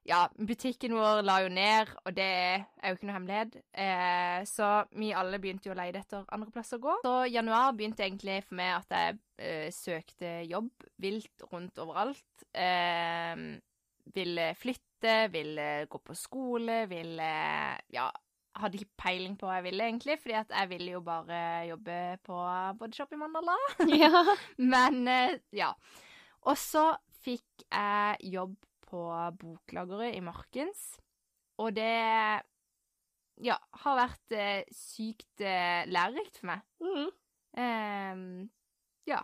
ja, 0.08 0.22
butikken 0.40 0.96
vår 0.96 1.22
la 1.28 1.42
jo 1.44 1.50
ned, 1.52 1.90
og 2.06 2.14
det 2.16 2.28
er 2.28 2.92
jo 2.92 2.96
ikke 2.96 3.08
noe 3.10 3.16
hemmelighet. 3.18 3.58
Eh, 3.76 4.42
så 4.48 4.70
vi 4.96 5.12
alle 5.12 5.40
begynte 5.44 5.68
jo 5.68 5.76
å 5.76 5.80
leide 5.80 6.00
etter 6.00 6.28
andre 6.34 6.54
plasser 6.56 6.80
å 6.80 6.86
gå. 6.86 6.94
Så 7.04 7.16
januar 7.28 7.74
begynte 7.76 8.06
egentlig 8.06 8.40
for 8.48 8.60
meg 8.60 8.78
at 8.78 8.96
jeg 8.96 9.18
eh, 9.44 9.68
søkte 9.76 10.38
jobb 10.48 10.72
vilt 11.04 11.44
rundt 11.52 11.82
overalt. 11.84 12.46
Eh, 12.56 13.44
ville 14.16 14.48
flytte, 14.56 15.18
ville 15.34 15.68
gå 15.92 16.00
på 16.00 16.16
skole, 16.16 16.86
ville 16.88 17.34
Ja, 17.92 18.08
hadde 18.58 18.80
ikke 18.80 19.04
peiling 19.04 19.36
på 19.38 19.50
hva 19.50 19.60
jeg 19.60 19.68
ville, 19.68 19.90
egentlig, 19.92 20.18
fordi 20.22 20.38
at 20.40 20.54
jeg 20.56 20.72
ville 20.72 20.94
jo 20.96 21.02
bare 21.06 21.42
jobbe 21.68 21.98
på 22.26 22.38
bodyshop 22.80 23.12
i 23.14 23.20
Mandala. 23.20 23.58
Ja. 23.92 24.24
Men 24.74 25.04
eh, 25.12 25.36
ja. 25.56 25.74
Og 26.48 26.56
så 26.60 26.90
fikk 27.28 27.68
jeg 27.68 28.32
jobb 28.38 28.56
på 28.88 29.02
boklageret 29.42 30.16
i 30.18 30.24
Markens. 30.24 30.84
Og 31.62 31.74
det 31.76 31.94
ja, 33.44 33.58
har 33.84 33.98
vært 34.00 34.36
eh, 34.36 34.62
sykt 34.74 35.44
eh, 35.46 35.86
lærerikt 35.90 36.40
for 36.42 36.52
meg. 36.52 36.64
Mm. 36.82 37.10
Um, 37.58 38.24
ja. 39.10 39.24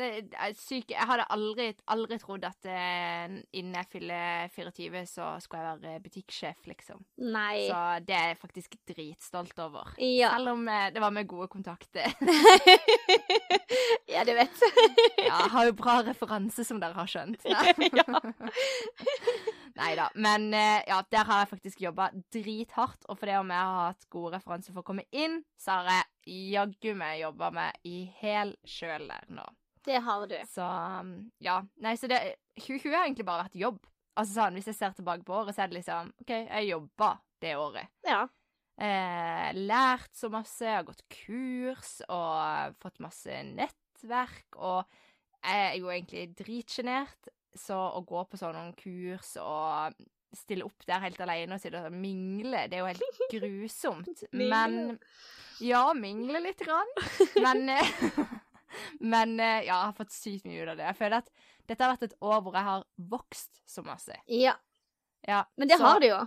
Det 0.00 0.32
er 0.32 0.54
syk 0.56 0.94
Jeg 0.94 1.08
hadde 1.10 1.26
aldri, 1.34 1.66
aldri 1.92 2.16
trodd 2.22 2.44
at 2.48 2.68
eh, 2.68 3.34
innen 3.58 3.76
jeg 3.76 3.88
fyller 3.92 4.48
24, 4.54 5.02
så 5.10 5.26
skulle 5.44 5.66
jeg 5.66 5.82
være 5.82 6.02
butikksjef, 6.06 6.62
liksom. 6.70 7.02
Nei. 7.20 7.66
Så 7.68 7.80
det 8.08 8.16
er 8.16 8.30
jeg 8.32 8.40
faktisk 8.40 8.78
dritstolt 8.88 9.60
over. 9.60 9.92
Ja. 10.00 10.32
Selv 10.38 10.54
om 10.54 10.64
eh, 10.72 10.88
det 10.94 11.04
var 11.04 11.12
med 11.12 11.28
gode 11.28 11.50
kontakter. 11.52 12.08
ja, 14.14 14.24
du 14.24 14.32
vet. 14.36 14.60
Ja, 15.20 15.44
jeg 15.44 15.50
har 15.52 15.66
jo 15.68 15.74
bra 15.76 15.98
referanse, 16.02 16.64
som 16.64 16.80
dere 16.80 16.96
har 16.96 17.08
skjønt. 17.10 17.44
Nei 19.80 19.90
da. 19.98 20.08
Men 20.16 20.48
eh, 20.56 20.80
ja, 20.88 21.02
der 21.12 21.28
har 21.28 21.44
jeg 21.44 21.50
faktisk 21.52 21.84
jobba 21.84 22.08
drithardt. 22.32 23.04
Og 23.08 23.20
fordi 23.20 23.36
om 23.38 23.52
jeg 23.52 23.68
har 23.68 23.92
hatt 23.92 24.08
gode 24.10 24.34
referanser 24.38 24.72
for 24.72 24.82
å 24.82 24.88
komme 24.90 25.04
inn, 25.12 25.42
så 25.60 25.78
har 25.78 25.92
jeg 25.92 26.04
jaggu 26.56 26.94
meg 26.98 27.20
jobba 27.20 27.52
med 27.54 27.88
i 27.88 28.02
hel 28.20 28.56
sjøl 28.64 29.06
der 29.12 29.28
nå. 29.36 29.46
Det 29.86 30.00
har 30.04 30.26
du. 30.28 30.36
Så 30.50 30.66
um, 31.00 31.14
ja. 31.42 31.60
Nei, 31.80 31.94
så 31.96 32.10
det 32.10 32.20
2020 32.58 32.92
har 32.92 33.06
egentlig 33.06 33.26
bare 33.28 33.46
vært 33.46 33.58
jobb. 33.60 33.80
Altså 34.20 34.36
sånn, 34.36 34.58
Hvis 34.58 34.68
jeg 34.72 34.76
ser 34.76 34.94
tilbake 34.96 35.24
på 35.24 35.36
året, 35.38 35.56
så 35.56 35.64
er 35.64 35.70
det 35.70 35.80
liksom 35.80 36.12
OK, 36.20 36.32
jeg 36.34 36.68
jobba 36.68 37.14
det 37.40 37.54
året. 37.56 37.92
Ja. 38.04 38.22
Eh, 38.80 39.50
lært 39.56 40.12
så 40.16 40.30
masse, 40.32 40.64
jeg 40.64 40.78
har 40.78 40.86
gått 40.88 41.04
kurs 41.12 41.98
og 42.08 42.76
fått 42.82 43.00
masse 43.04 43.42
nettverk. 43.54 44.46
Og 44.56 44.84
jeg 45.40 45.66
er 45.66 45.76
jo 45.80 45.92
egentlig 45.92 46.26
dritsjenert, 46.38 47.30
så 47.56 47.78
å 47.96 48.02
gå 48.06 48.24
på 48.30 48.38
sånne 48.40 48.70
kurs 48.78 49.34
og 49.40 49.96
stille 50.36 50.62
opp 50.62 50.84
der 50.86 51.02
helt 51.02 51.18
alene 51.24 51.56
og 51.56 51.62
sitte 51.62 51.80
og 51.88 51.94
mingle, 51.96 52.66
det 52.70 52.78
er 52.78 52.84
jo 52.84 52.90
helt 52.92 53.24
grusomt. 53.34 54.26
Men 54.36 54.98
Ja, 55.60 55.90
mingle 55.92 56.40
lite 56.44 56.64
grann. 56.68 56.92
Men 57.44 57.68
eh, 57.74 57.90
Men 59.00 59.38
eh, 59.40 59.62
ja, 59.66 59.76
jeg 59.80 59.86
har 59.90 59.92
fått 59.92 60.12
sykt 60.12 60.44
mye 60.44 60.62
ut 60.64 60.68
av 60.72 60.76
det. 60.76 60.86
Jeg 60.86 60.96
føler 60.96 61.16
at 61.18 61.30
dette 61.68 61.84
har 61.84 61.94
vært 61.96 62.02
et 62.08 62.16
år 62.20 62.40
hvor 62.42 62.52
jeg 62.58 62.64
har 62.64 62.84
vokst 62.98 63.62
så 63.68 63.84
masse. 63.86 64.16
ja. 64.26 64.56
Ja, 65.28 65.44
Men 65.58 65.68
det 65.68 65.76
så- 65.78 65.84
har 65.84 66.00
du 66.00 66.06
jo. 66.06 66.26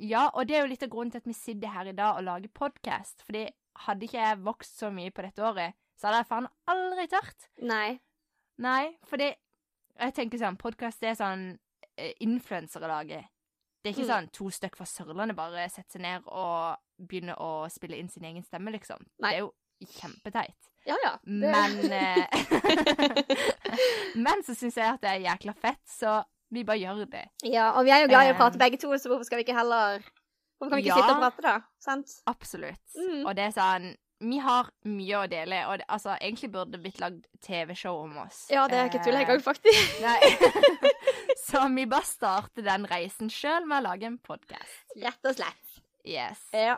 ja, 0.00 0.28
og 0.34 0.46
det 0.46 0.56
er 0.56 0.60
jo 0.66 0.68
litt 0.68 0.82
av 0.82 0.90
grunnen 0.90 1.10
til 1.10 1.16
at 1.18 1.24
vi 1.26 1.32
sitter 1.32 1.68
her 1.68 1.86
i 1.88 1.92
dag 1.92 2.16
og 2.18 2.24
lager 2.24 2.48
podkast. 2.52 3.22
Fordi 3.24 3.48
hadde 3.86 4.02
ikke 4.04 4.20
jeg 4.20 4.38
vokst 4.44 4.76
så 4.78 4.90
mye 4.92 5.10
på 5.10 5.22
dette 5.22 5.40
året, 5.42 5.72
så 5.96 6.08
hadde 6.08 6.18
jeg 6.18 6.26
faen 6.28 6.48
aldri 6.68 7.06
tørt. 7.08 7.48
Nei. 7.62 8.00
Nei, 8.58 8.98
fordi 9.06 9.34
jeg 9.98 10.14
tenker 10.14 10.38
sånn, 10.38 10.58
podkast 10.58 11.02
er 11.02 11.14
sånn 11.14 11.58
eh, 11.96 12.12
influensere 12.20 12.86
lager. 12.86 13.24
Det 13.82 13.90
er 13.90 14.02
ikke 14.02 14.08
Mm. 14.08 14.12
sånn 14.12 14.32
to 14.32 14.44
stykk 14.50 14.76
fra 14.76 14.84
Sørlandet 14.86 15.36
bare 15.36 15.68
setter 15.70 15.92
seg 15.92 16.02
ned 16.02 16.22
og 16.26 16.76
begynner 17.00 17.36
å 17.38 17.70
spille 17.70 17.96
inn 17.98 18.08
sin 18.10 18.24
egen 18.24 18.42
stemme, 18.44 18.70
liksom. 18.72 18.98
Nei. 19.20 19.30
Det 19.30 19.36
er 19.36 19.40
jo 19.40 19.54
kjempeteit. 19.86 20.70
Ja, 20.86 20.96
ja. 21.04 21.12
Det... 21.24 21.50
Men 21.54 21.92
eh, 21.98 22.26
Men 24.26 24.42
så 24.46 24.54
syns 24.56 24.76
jeg 24.76 24.88
at 24.94 25.00
det 25.02 25.10
er 25.14 25.22
jækla 25.30 25.54
fett, 25.56 25.80
så 25.88 26.18
vi 26.54 26.62
bare 26.64 26.78
gjør 26.78 27.04
det. 27.10 27.24
Ja, 27.48 27.70
og 27.78 27.84
vi 27.86 27.90
er 27.94 28.04
jo 28.04 28.10
glad 28.12 28.28
i 28.28 28.30
å 28.30 28.34
Eh. 28.34 28.38
prate 28.38 28.60
begge 28.60 28.78
to, 28.78 28.92
så 29.00 29.08
hvorfor 29.10 29.24
skal 29.26 29.40
vi 29.40 29.46
ikke 29.48 29.56
heller 29.58 30.04
Hvorfor 30.60 30.70
kan 30.70 30.78
vi 30.78 30.84
ikke 30.86 30.94
Ja. 30.94 31.02
sitte 31.02 31.14
og 31.16 31.22
prate, 31.24 31.42
da? 31.42 31.54
Sant? 31.82 32.12
Absolutt. 32.30 32.84
Mm. 32.96 33.24
Og 33.26 33.34
det 33.36 33.44
er 33.48 33.54
sånn 33.56 33.88
Vi 34.22 34.38
har 34.38 34.68
mye 34.86 35.16
å 35.18 35.28
dele, 35.28 35.56
og 35.68 35.78
det, 35.80 35.84
altså, 35.90 36.14
egentlig 36.22 36.52
burde 36.52 36.70
det 36.72 36.80
blitt 36.84 37.00
lagd 37.02 37.24
TV-show 37.42 37.98
om 38.04 38.16
oss. 38.22 38.44
Ja, 38.48 38.62
det 38.70 38.78
er 38.78 38.86
ikke 38.88 39.02
tull 39.04 39.14
Eh, 39.18 39.24
engang, 39.24 39.42
faktisk. 39.42 40.00
Nei. 40.06 40.20
Så 41.44 41.64
vi 41.74 41.84
bare 41.90 42.06
starter 42.08 42.62
den 42.64 42.86
reisen 42.88 43.28
sjøl 43.28 43.66
med 43.66 43.82
å 43.82 43.88
lage 43.90 44.06
en 44.06 44.16
podkast. 44.18 44.84
Rett 45.02 45.26
og 45.28 45.34
slett. 45.34 45.82
Yes. 46.06 46.40
Ja. 46.54 46.76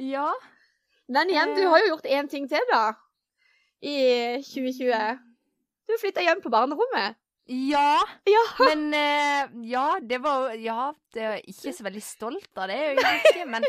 Ja. 0.00 0.32
Men 1.08 1.30
igjen, 1.30 1.54
du 1.54 1.62
Eh. 1.62 1.68
har 1.70 1.78
jo 1.84 1.92
gjort 1.94 2.08
én 2.10 2.28
ting 2.30 2.48
til, 2.50 2.64
da. 2.72 2.94
I 3.82 4.40
2020. 4.42 5.18
Du 5.86 5.94
flytta 6.00 6.22
hjem 6.24 6.40
på 6.42 6.50
barnerommet. 6.50 7.14
Ja. 7.46 8.00
Ja. 8.26 8.40
Men 8.58 8.88
uh, 8.90 9.52
ja, 9.70 9.84
det 10.02 10.18
var 10.18 10.50
Ja, 10.58 10.88
det 11.14 11.22
er 11.22 11.36
ikke 11.46 11.70
så 11.76 11.84
veldig 11.86 12.02
stolt 12.02 12.58
av 12.58 12.66
det, 12.72 12.78
egentlig. 12.96 13.44
Men, 13.46 13.62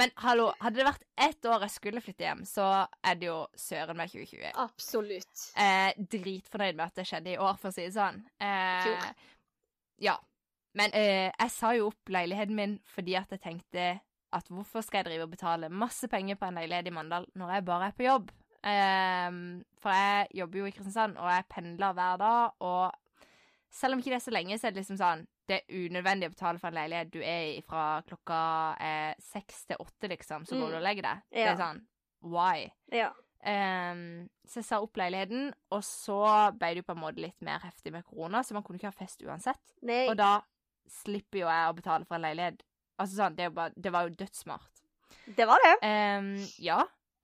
men 0.00 0.10
hallo, 0.24 0.48
hadde 0.58 0.80
det 0.80 0.86
vært 0.88 1.04
ett 1.28 1.46
år 1.46 1.62
jeg 1.62 1.70
skulle 1.76 2.02
flytte 2.02 2.26
hjem, 2.26 2.42
så 2.48 2.66
er 3.06 3.14
det 3.20 3.28
jo 3.28 3.36
søren 3.54 3.96
meg 4.00 4.10
2020. 4.10 4.50
Absolutt. 4.64 5.44
Eh, 5.54 5.92
dritfornøyd 6.10 6.74
med 6.80 6.86
at 6.88 6.98
det 6.98 7.06
skjedde 7.06 7.36
i 7.36 7.38
år, 7.38 7.54
for 7.62 7.70
å 7.70 7.76
si 7.76 7.86
det 7.86 7.94
sånn. 7.94 8.18
Eh, 8.42 9.12
ja. 10.08 10.16
Men 10.74 10.90
eh, 10.94 11.30
jeg 11.30 11.50
sa 11.54 11.70
jo 11.78 11.88
opp 11.92 12.10
leiligheten 12.14 12.54
min 12.58 12.76
fordi 12.96 13.14
at 13.18 13.30
jeg 13.34 13.40
tenkte 13.46 13.86
at 14.32 14.46
hvorfor 14.48 14.84
skal 14.86 14.98
jeg 15.02 15.08
drive 15.10 15.24
og 15.26 15.30
betale 15.32 15.68
masse 15.72 16.08
penger 16.08 16.36
på 16.38 16.46
en 16.46 16.54
leilighet 16.60 16.86
i 16.86 16.94
Mandal 16.94 17.26
når 17.38 17.52
jeg 17.56 17.64
bare 17.64 17.88
er 17.90 17.96
på 17.98 18.06
jobb? 18.06 18.30
Um, 18.60 19.38
for 19.80 19.90
jeg 19.96 20.26
jobber 20.36 20.58
jo 20.60 20.66
i 20.68 20.72
Kristiansand, 20.74 21.16
og 21.18 21.30
jeg 21.32 21.46
pendler 21.48 21.94
hver 21.96 22.18
dag, 22.20 22.50
og 22.60 22.92
selv 23.72 23.94
om 23.96 24.02
ikke 24.02 24.10
det 24.12 24.18
er 24.18 24.24
så 24.26 24.34
lenge, 24.34 24.58
så 24.58 24.66
er 24.68 24.74
det 24.74 24.82
liksom 24.82 24.98
sånn 25.00 25.26
Det 25.50 25.56
er 25.64 25.80
unødvendig 25.88 26.28
å 26.28 26.34
betale 26.34 26.60
for 26.62 26.68
en 26.70 26.76
leilighet 26.78 27.08
du 27.10 27.18
er 27.26 27.56
i 27.56 27.62
fra 27.66 28.02
klokka 28.06 28.40
eh, 28.78 29.14
seks 29.18 29.64
til 29.66 29.80
åtte, 29.82 30.06
liksom, 30.12 30.44
så 30.46 30.54
går 30.54 30.68
Mm. 30.68 30.70
du 30.70 30.76
og 30.78 30.84
legger 30.84 31.02
deg. 31.08 31.22
Det 31.32 31.46
er 31.48 31.56
sånn 31.58 31.80
Why? 32.22 32.68
Ja. 32.92 33.08
Um, 33.42 34.28
så 34.46 34.60
jeg 34.60 34.66
sa 34.68 34.78
opp 34.84 34.96
leiligheten, 35.00 35.48
og 35.72 35.82
så 35.82 36.20
ble 36.52 36.68
det 36.74 36.82
jo 36.84 36.86
på 36.92 36.94
en 36.94 37.00
måte 37.02 37.22
litt 37.24 37.40
mer 37.42 37.58
heftig 37.64 37.90
med 37.96 38.04
korona, 38.04 38.42
så 38.44 38.52
man 38.54 38.62
kunne 38.62 38.78
ikke 38.78 38.92
ha 38.92 38.98
fest 39.00 39.22
uansett. 39.26 39.74
Nei. 39.82 40.04
Og 40.12 40.16
da 40.20 40.42
slipper 40.86 41.40
jo 41.42 41.48
jeg 41.48 41.70
å 41.70 41.74
betale 41.80 42.04
for 42.06 42.14
en 42.20 42.26
leilighet. 42.28 42.62
Altså 43.00 43.16
sånn, 43.22 43.36
det, 43.38 43.48
bare, 43.56 43.72
det 43.76 43.92
var 43.94 44.08
jo 44.08 44.14
dødssmart. 44.20 44.82
Det 45.36 45.46
var 45.48 45.62
det. 45.64 45.74
Um, 45.86 46.34
ja, 46.60 46.82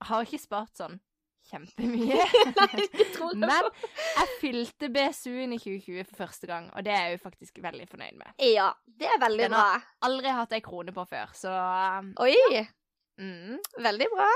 har 0.09 0.25
ikke 0.27 0.41
spart 0.41 0.73
sånn 0.79 0.97
kjempemye. 1.47 2.17
Men 3.39 3.69
jeg 4.17 4.31
fylte 4.41 4.89
BSU-en 4.95 5.53
i 5.55 5.59
2020 5.63 6.09
for 6.09 6.19
første 6.25 6.49
gang, 6.51 6.67
og 6.75 6.83
det 6.87 6.95
er 6.95 7.05
jeg 7.11 7.19
jo 7.19 7.23
faktisk 7.27 7.61
veldig 7.63 7.87
fornøyd 7.93 8.17
med. 8.19 8.33
Ja, 8.43 8.71
det 8.99 9.07
er 9.13 9.21
veldig 9.23 9.45
Den 9.47 9.55
bra. 9.55 9.63
har- 9.77 9.87
Aldri 10.09 10.33
hatt 10.41 10.57
ei 10.59 10.63
krone 10.65 10.95
på 10.97 11.05
før, 11.11 11.31
så 11.39 11.53
um, 12.01 12.11
Oi, 12.25 12.35
mm, 13.21 13.61
veldig 13.87 14.09
bra. 14.17 14.27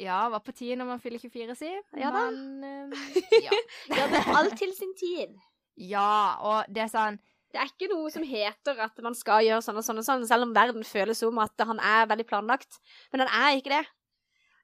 Ja, 0.00 0.20
var 0.32 0.40
på 0.46 0.54
tide 0.56 0.78
når 0.80 0.86
man 0.94 1.00
fyller 1.02 1.20
24, 1.20 1.56
si. 1.58 1.72
Ja 2.00 2.12
da. 2.14 2.22
Men 2.30 2.92
um, 2.92 2.94
ja. 3.46 3.58
Ja, 3.92 4.06
men 4.08 4.30
alt 4.36 4.54
til 4.60 4.72
sin 4.76 4.94
tid. 5.00 5.34
ja, 5.80 6.36
og 6.40 6.70
det 6.72 6.86
er 6.86 6.92
sånn 6.92 7.18
Det 7.50 7.58
er 7.60 7.70
ikke 7.72 7.88
noe 7.90 8.10
som 8.14 8.22
heter 8.22 8.78
at 8.84 9.00
man 9.02 9.16
skal 9.18 9.42
gjøre 9.42 9.62
sånn 9.64 9.78
og 9.80 9.86
sånn 9.86 9.98
og 9.98 10.06
sånn, 10.06 10.26
selv 10.28 10.46
om 10.46 10.52
verden 10.54 10.84
føles 10.86 11.18
som 11.18 11.38
at 11.42 11.64
han 11.66 11.80
er 11.82 12.06
veldig 12.10 12.26
planlagt. 12.30 12.78
Men 13.12 13.24
han 13.26 13.32
er 13.40 13.58
ikke 13.58 13.72
det. 13.74 13.86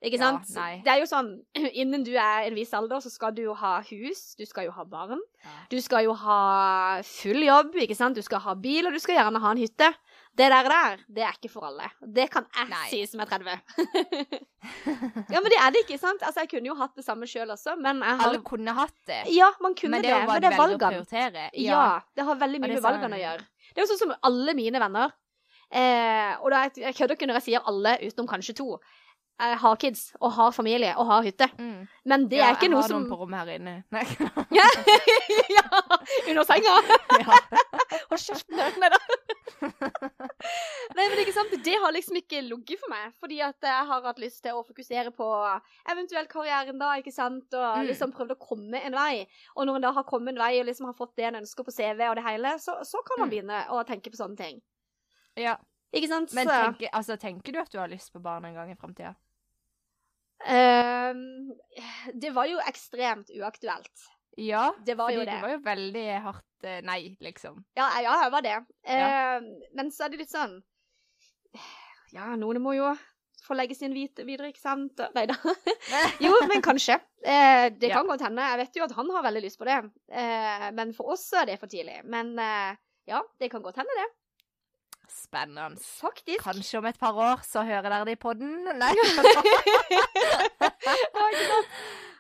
Ikke 0.07 0.19
Ja, 0.21 0.27
sant? 0.29 0.51
nei. 0.55 0.83
det 0.85 0.93
er 0.93 0.99
jo 1.01 1.07
sånn 1.09 1.31
Innen 1.81 2.03
du 2.05 2.13
er 2.13 2.45
en 2.47 2.55
viss 2.55 2.75
alder, 2.77 3.01
så 3.01 3.11
skal 3.11 3.33
du 3.35 3.41
jo 3.47 3.55
ha 3.57 3.79
hus, 3.89 4.35
du 4.39 4.45
skal 4.47 4.69
jo 4.69 4.75
ha 4.77 4.85
barn. 4.85 5.23
Ja. 5.43 5.55
Du 5.73 5.79
skal 5.81 6.05
jo 6.05 6.13
ha 6.21 7.01
full 7.03 7.43
jobb, 7.43 7.75
ikke 7.81 7.97
sant? 7.97 8.15
Du 8.15 8.23
skal 8.23 8.45
ha 8.45 8.55
bil, 8.55 8.87
og 8.87 8.93
du 8.93 9.01
skal 9.03 9.17
gjerne 9.17 9.41
ha 9.43 9.51
en 9.55 9.63
hytte. 9.65 9.89
Det 10.37 10.49
der 10.53 10.69
der, 10.69 11.03
det 11.17 11.23
er 11.25 11.37
ikke 11.39 11.49
for 11.49 11.65
alle. 11.71 11.87
Det 12.01 12.27
kan 12.33 12.45
jeg 12.53 12.69
Nei. 12.69 12.87
si 12.91 12.99
som 13.09 13.23
er 13.25 13.29
30. 13.31 13.55
ja, 15.33 15.41
men 15.41 15.49
det 15.49 15.61
er 15.63 15.73
det 15.73 15.85
ikke, 15.87 15.97
sant? 16.01 16.21
Altså, 16.21 16.45
jeg 16.45 16.51
kunne 16.51 16.69
jo 16.69 16.77
hatt 16.77 16.93
det 16.99 17.05
samme 17.07 17.29
sjøl 17.31 17.55
også, 17.55 17.77
men 17.81 18.03
jeg 18.05 18.21
har 18.21 18.29
Alle 18.29 18.43
kunne 18.45 18.75
hatt 18.77 18.97
det. 19.09 19.23
Ja, 19.33 19.49
man 19.65 19.77
kunne 19.79 19.97
Men 19.97 20.05
det, 20.05 20.11
det 20.11 20.19
jo 20.19 20.27
men 20.29 20.43
det 20.45 20.51
er 20.51 20.59
valgene. 20.61 20.91
prioritere. 20.93 21.47
Ja. 21.63 21.85
det 22.13 22.27
har 22.29 22.43
veldig 22.43 22.61
mye 22.61 22.75
med 22.75 22.85
valgene 22.85 23.09
sånn... 23.09 23.17
å 23.17 23.23
gjøre. 23.23 23.49
Det 23.71 23.81
er 23.81 23.87
jo 23.87 23.91
sånn 23.95 24.03
som 24.05 24.15
alle 24.29 24.57
mine 24.59 24.83
venner. 24.83 25.17
Eh, 25.67 26.33
og 26.45 26.53
da, 26.53 26.67
jeg 26.79 26.95
kødder 26.95 27.17
ikke 27.17 27.27
når 27.31 27.41
jeg 27.41 27.47
sier 27.49 27.71
alle, 27.73 27.97
utenom 28.05 28.29
kanskje 28.31 28.55
to. 28.61 28.69
Jeg 29.39 29.57
har 29.61 29.77
kids 29.77 30.03
og 30.21 30.31
har 30.33 30.51
familie 30.57 30.95
og 30.97 31.07
har 31.11 31.23
hytte. 31.27 31.47
Mm. 31.59 31.87
Men 32.09 32.23
det 32.31 32.39
ja, 32.39 32.47
er 32.49 32.55
ikke 32.57 32.71
noe 32.73 32.83
som 32.87 32.89
Jeg 32.89 32.95
har 32.95 33.01
noen 33.03 33.11
på 33.11 33.19
rommet 33.21 33.39
her 33.39 33.49
inne. 33.59 33.75
Nei. 33.93 34.05
ja, 34.57 34.65
under 36.31 36.45
senga. 36.49 36.77
Hold 38.11 38.23
kjeften 38.23 38.57
der 38.57 38.79
nede. 38.81 39.01
Nei, 40.97 41.05
men 41.11 41.21
ikke 41.21 41.35
sant, 41.37 41.53
det 41.67 41.75
har 41.83 41.93
liksom 41.95 42.17
ikke 42.21 42.41
ligget 42.47 42.81
for 42.81 42.93
meg. 42.93 43.13
Fordi 43.21 43.41
at 43.45 43.69
jeg 43.69 43.87
har 43.91 44.03
hatt 44.09 44.21
lyst 44.23 44.41
til 44.45 44.57
å 44.57 44.65
fokusere 44.67 45.13
på 45.17 45.29
eventuelt 45.93 46.31
karrieren 46.33 46.81
da, 46.81 46.95
ikke 47.01 47.13
sant. 47.15 47.47
Og 47.53 47.77
Mm. 47.83 47.87
liksom 47.91 48.13
prøvd 48.17 48.33
å 48.37 48.41
komme 48.41 48.81
en 48.81 48.97
vei. 48.97 49.27
Og 49.57 49.67
når 49.69 49.77
en 49.83 49.87
da 49.89 49.93
har 49.93 50.05
kommet 50.09 50.33
en 50.35 50.41
vei 50.43 50.61
og 50.61 50.67
liksom 50.71 50.87
har 50.89 50.97
fått 50.97 51.15
det 51.17 51.29
en 51.29 51.41
ønsker 51.43 51.65
på 51.67 51.73
CV 51.77 52.09
og 52.09 52.17
det 52.17 52.25
hele, 52.25 52.57
så, 52.63 52.79
så 52.85 53.03
kan 53.05 53.21
man 53.21 53.29
Mm. 53.29 53.35
begynne 53.37 53.61
å 53.69 53.85
tenke 53.85 54.11
på 54.11 54.17
sånne 54.17 54.37
ting. 54.37 54.63
ja. 55.37 55.57
Ikke 55.95 56.09
sant? 56.11 56.33
Men 56.35 56.49
tenker, 56.51 56.89
altså, 56.93 57.15
tenker 57.17 57.53
du 57.55 57.59
at 57.61 57.71
du 57.73 57.79
har 57.79 57.89
lyst 57.89 58.13
på 58.13 58.21
barn 58.21 58.45
en 58.45 58.55
gang 58.55 58.69
i 58.71 58.75
framtida? 58.75 59.15
Ehm, 60.49 61.53
det 62.15 62.31
var 62.37 62.47
jo 62.51 62.59
ekstremt 62.69 63.31
uaktuelt. 63.37 64.07
Ja. 64.37 64.69
Det 64.85 64.95
var 64.99 65.09
fordi 65.09 65.19
jo 65.19 65.25
det 65.25 65.33
det. 65.33 65.41
var 65.43 65.53
jo 65.55 65.61
veldig 65.65 66.07
hardt 66.27 66.67
uh, 66.69 66.79
nei, 66.85 67.01
liksom. 67.25 67.63
Ja, 67.79 67.87
ja, 68.05 68.17
jeg 68.25 68.33
var 68.35 68.45
det. 68.45 68.57
Ja. 68.85 69.07
Eh, 69.39 69.47
men 69.79 69.89
så 69.95 70.05
er 70.07 70.13
det 70.13 70.21
litt 70.21 70.33
sånn 70.35 70.59
Ja, 72.13 72.35
noen 72.37 72.61
må 72.65 72.75
jo 72.77 72.91
få 73.47 73.55
legge 73.57 73.77
sin 73.79 73.95
hvite 73.95 74.25
videre, 74.27 74.51
ikke 74.51 74.61
sant? 74.61 75.01
Nei 75.15 75.25
da. 75.31 75.37
Jo, 76.25 76.33
men 76.51 76.63
kanskje. 76.65 76.99
Eh, 77.23 77.69
det 77.79 77.89
Ja. 77.93 78.01
kan 78.01 78.09
godt 78.11 78.25
hende. 78.27 78.43
Jeg 78.43 78.59
vet 78.65 78.77
jo 78.81 78.85
at 78.89 78.95
han 78.99 79.11
har 79.15 79.25
veldig 79.29 79.43
lyst 79.45 79.59
på 79.61 79.69
det. 79.69 79.77
Eh, 80.11 80.69
men 80.75 80.93
for 80.97 81.15
oss 81.15 81.25
er 81.39 81.47
det 81.47 81.59
for 81.63 81.71
tidlig. 81.71 82.01
Men 82.05 82.35
ja, 83.07 83.21
det 83.39 83.51
kan 83.53 83.63
godt 83.63 83.79
hende, 83.79 83.95
det. 84.03 84.09
Spennende. 85.13 85.81
Faktisk. 85.81 86.43
Kanskje 86.45 86.79
om 86.81 86.89
et 86.89 86.99
par 86.99 87.15
år 87.15 87.45
så 87.47 87.63
hører 87.67 87.89
dere 87.91 88.07
det 88.09 88.17
i 88.17 88.21
podden. 88.21 88.67
Nei. 88.77 88.93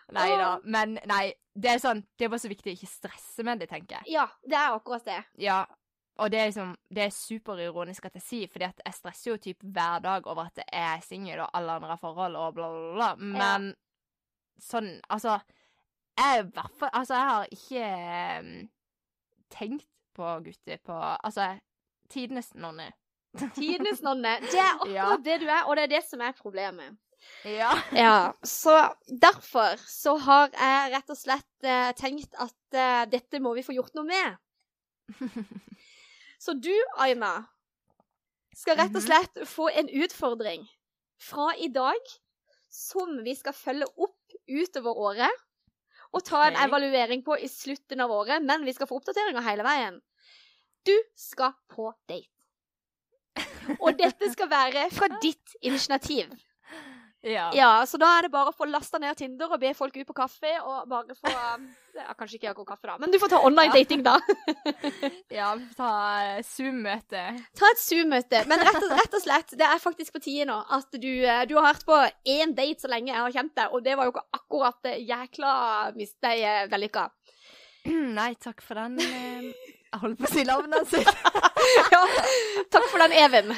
Ja, 0.06 0.22
nei 0.22 0.36
da. 0.38 0.50
Men 0.62 0.92
nei, 1.10 1.32
det 1.54 1.70
er 1.72 1.80
sånn 1.82 2.02
Det 2.14 2.26
er 2.26 2.30
bare 2.30 2.42
så 2.42 2.50
viktig 2.50 2.70
å 2.70 2.76
ikke 2.76 2.88
stresse 2.90 3.44
med 3.46 3.58
det, 3.62 3.66
tenker 3.70 3.98
jeg. 3.98 4.14
Ja, 4.16 4.26
det 4.46 4.58
er 4.58 4.76
akkurat 4.76 5.06
det. 5.06 5.18
Ja. 5.42 5.64
Og 6.22 6.30
det 6.32 6.40
er 6.40 6.50
liksom 6.50 6.76
Det 6.88 7.02
er 7.06 7.14
superironisk 7.14 8.06
at 8.08 8.16
jeg 8.18 8.24
sier, 8.24 8.52
fordi 8.52 8.68
at 8.68 8.80
jeg 8.84 8.96
stresser 8.96 9.30
jo 9.32 9.36
typ 9.48 9.66
hver 9.66 10.04
dag 10.04 10.30
over 10.30 10.48
at 10.48 10.62
jeg 10.62 10.68
er 10.78 11.02
singel 11.04 11.42
og 11.44 11.50
alle 11.58 11.76
andre 11.76 11.92
har 11.94 12.00
forhold 12.02 12.38
og 12.40 12.54
bla, 12.56 12.70
bla, 12.70 12.94
bla. 12.94 13.10
Men 13.18 13.68
sånn 14.62 14.94
Altså 15.12 15.38
Jeg 16.16 16.46
Altså, 16.92 17.14
jeg 17.14 17.28
har 17.32 17.52
ikke 17.58 17.90
um, 18.40 18.68
tenkt 19.52 19.90
på 20.16 20.36
gutter 20.46 20.80
på 20.86 20.96
Altså, 20.96 21.56
tidenes 22.08 22.52
nonne. 22.54 22.92
Tidenes 23.54 24.00
nonne. 24.02 24.38
Det 24.40 24.54
er 24.58 24.70
akkurat 24.74 24.94
Ja. 24.94 25.16
det 25.16 25.40
du 25.42 25.46
er, 25.48 25.64
og 25.66 25.76
det 25.76 25.82
er 25.84 25.92
det 25.98 26.04
som 26.08 26.20
er 26.20 26.32
problemet. 26.32 26.96
Ja. 27.44 27.72
Ja, 27.92 28.32
så 28.44 28.76
derfor 29.08 29.76
så 29.88 30.16
har 30.22 30.48
jeg 30.54 30.92
rett 30.94 31.10
og 31.10 31.16
slett 31.18 31.64
eh, 31.64 31.92
tenkt 31.98 32.34
at 32.38 32.54
eh, 32.78 33.04
dette 33.10 33.40
må 33.42 33.54
vi 33.56 33.62
få 33.66 33.74
gjort 33.76 33.94
noe 33.98 34.04
med. 34.06 34.36
Så 36.38 36.52
du, 36.60 36.72
Aina, 37.00 37.44
skal 38.56 38.76
rett 38.78 38.94
og 38.94 39.02
Mhm. 39.02 39.06
slett 39.06 39.42
få 39.48 39.68
en 39.72 39.88
utfordring 39.88 40.66
fra 41.20 41.50
i 41.58 41.68
dag 41.68 41.98
som 42.70 43.22
vi 43.24 43.34
skal 43.34 43.52
følge 43.56 43.86
opp 43.96 44.36
utover 44.48 44.96
året. 44.96 45.30
Og 46.14 46.22
ta 46.24 46.44
en 46.46 46.56
evaluering 46.56 47.22
på 47.24 47.36
i 47.42 47.48
slutten 47.48 48.00
av 48.00 48.10
året, 48.10 48.42
men 48.42 48.64
vi 48.64 48.72
skal 48.72 48.86
få 48.86 48.96
oppdateringer 49.00 49.42
hele 49.42 49.64
veien. 49.66 50.00
Du 50.86 50.94
skal 51.18 51.54
på 51.72 51.90
date. 52.08 52.30
Og 53.82 53.96
dette 53.98 54.30
skal 54.32 54.48
være 54.48 54.86
fra 54.94 55.08
ditt 55.20 55.56
initiativ. 55.66 56.30
ja. 57.26 57.48
Ja, 57.56 57.70
så 57.88 57.98
da 57.98 58.06
er 58.16 58.26
det 58.26 58.30
bare 58.32 58.52
å 58.52 58.54
få 58.54 58.68
lasta 58.70 59.00
ned 59.02 59.16
Tinder 59.18 59.50
og 59.50 59.58
be 59.60 59.72
folk 59.74 59.96
ut 59.98 60.06
på 60.06 60.14
kaffe 60.16 60.52
og 60.62 60.86
bare 60.88 61.16
få 61.18 61.32
ja, 61.32 62.12
Kanskje 62.14 62.38
ikke 62.38 62.52
akkurat 62.52 62.68
kaffe, 62.76 62.86
da, 62.86 62.94
men 63.02 63.10
du 63.10 63.18
får 63.18 63.32
ta 63.32 63.40
online 63.48 63.72
dating, 63.74 64.04
da. 64.06 64.14
Ja, 65.40 65.50
ta 65.76 65.90
eh, 66.22 66.40
Zoom-møte. 66.46 67.24
Ta 67.58 67.70
et 67.72 67.82
Zoom-møte. 67.82 68.44
Men 68.46 68.62
rett 68.62 68.78
og, 68.78 68.92
rett 69.00 69.16
og 69.18 69.24
slett, 69.24 69.54
det 69.58 69.66
er 69.66 69.82
faktisk 69.82 70.14
på 70.14 70.22
tide 70.28 70.46
nå 70.48 70.60
at 70.78 70.96
du, 71.02 71.10
eh, 71.24 71.42
du 71.50 71.56
har 71.58 71.66
vært 71.72 71.86
på 71.88 71.98
én 72.36 72.54
date 72.56 72.84
så 72.84 72.92
lenge 72.92 73.10
jeg 73.12 73.24
har 73.24 73.36
kjent 73.40 73.56
deg, 73.58 73.72
og 73.74 73.84
det 73.84 73.96
var 73.98 74.06
jo 74.08 74.14
ikke 74.14 74.26
akkurat 74.38 74.92
eh, 74.92 75.02
jækla 75.08 75.54
mist 75.98 76.16
deg 76.24 76.44
eh, 76.46 76.64
vellykka. 76.72 77.08
Nei, 78.18 78.32
takk 78.42 78.62
for 78.64 78.78
den. 78.80 78.98
eh, 79.00 79.50
Jeg 79.96 80.00
holdt 80.02 80.18
på 80.20 80.26
å 80.28 80.32
si 80.32 80.42
navnet 80.44 80.88
sitt. 80.90 81.08
ja, 81.94 82.00
takk 82.74 82.88
for 82.90 83.00
den 83.06 83.14
Even. 83.16 83.52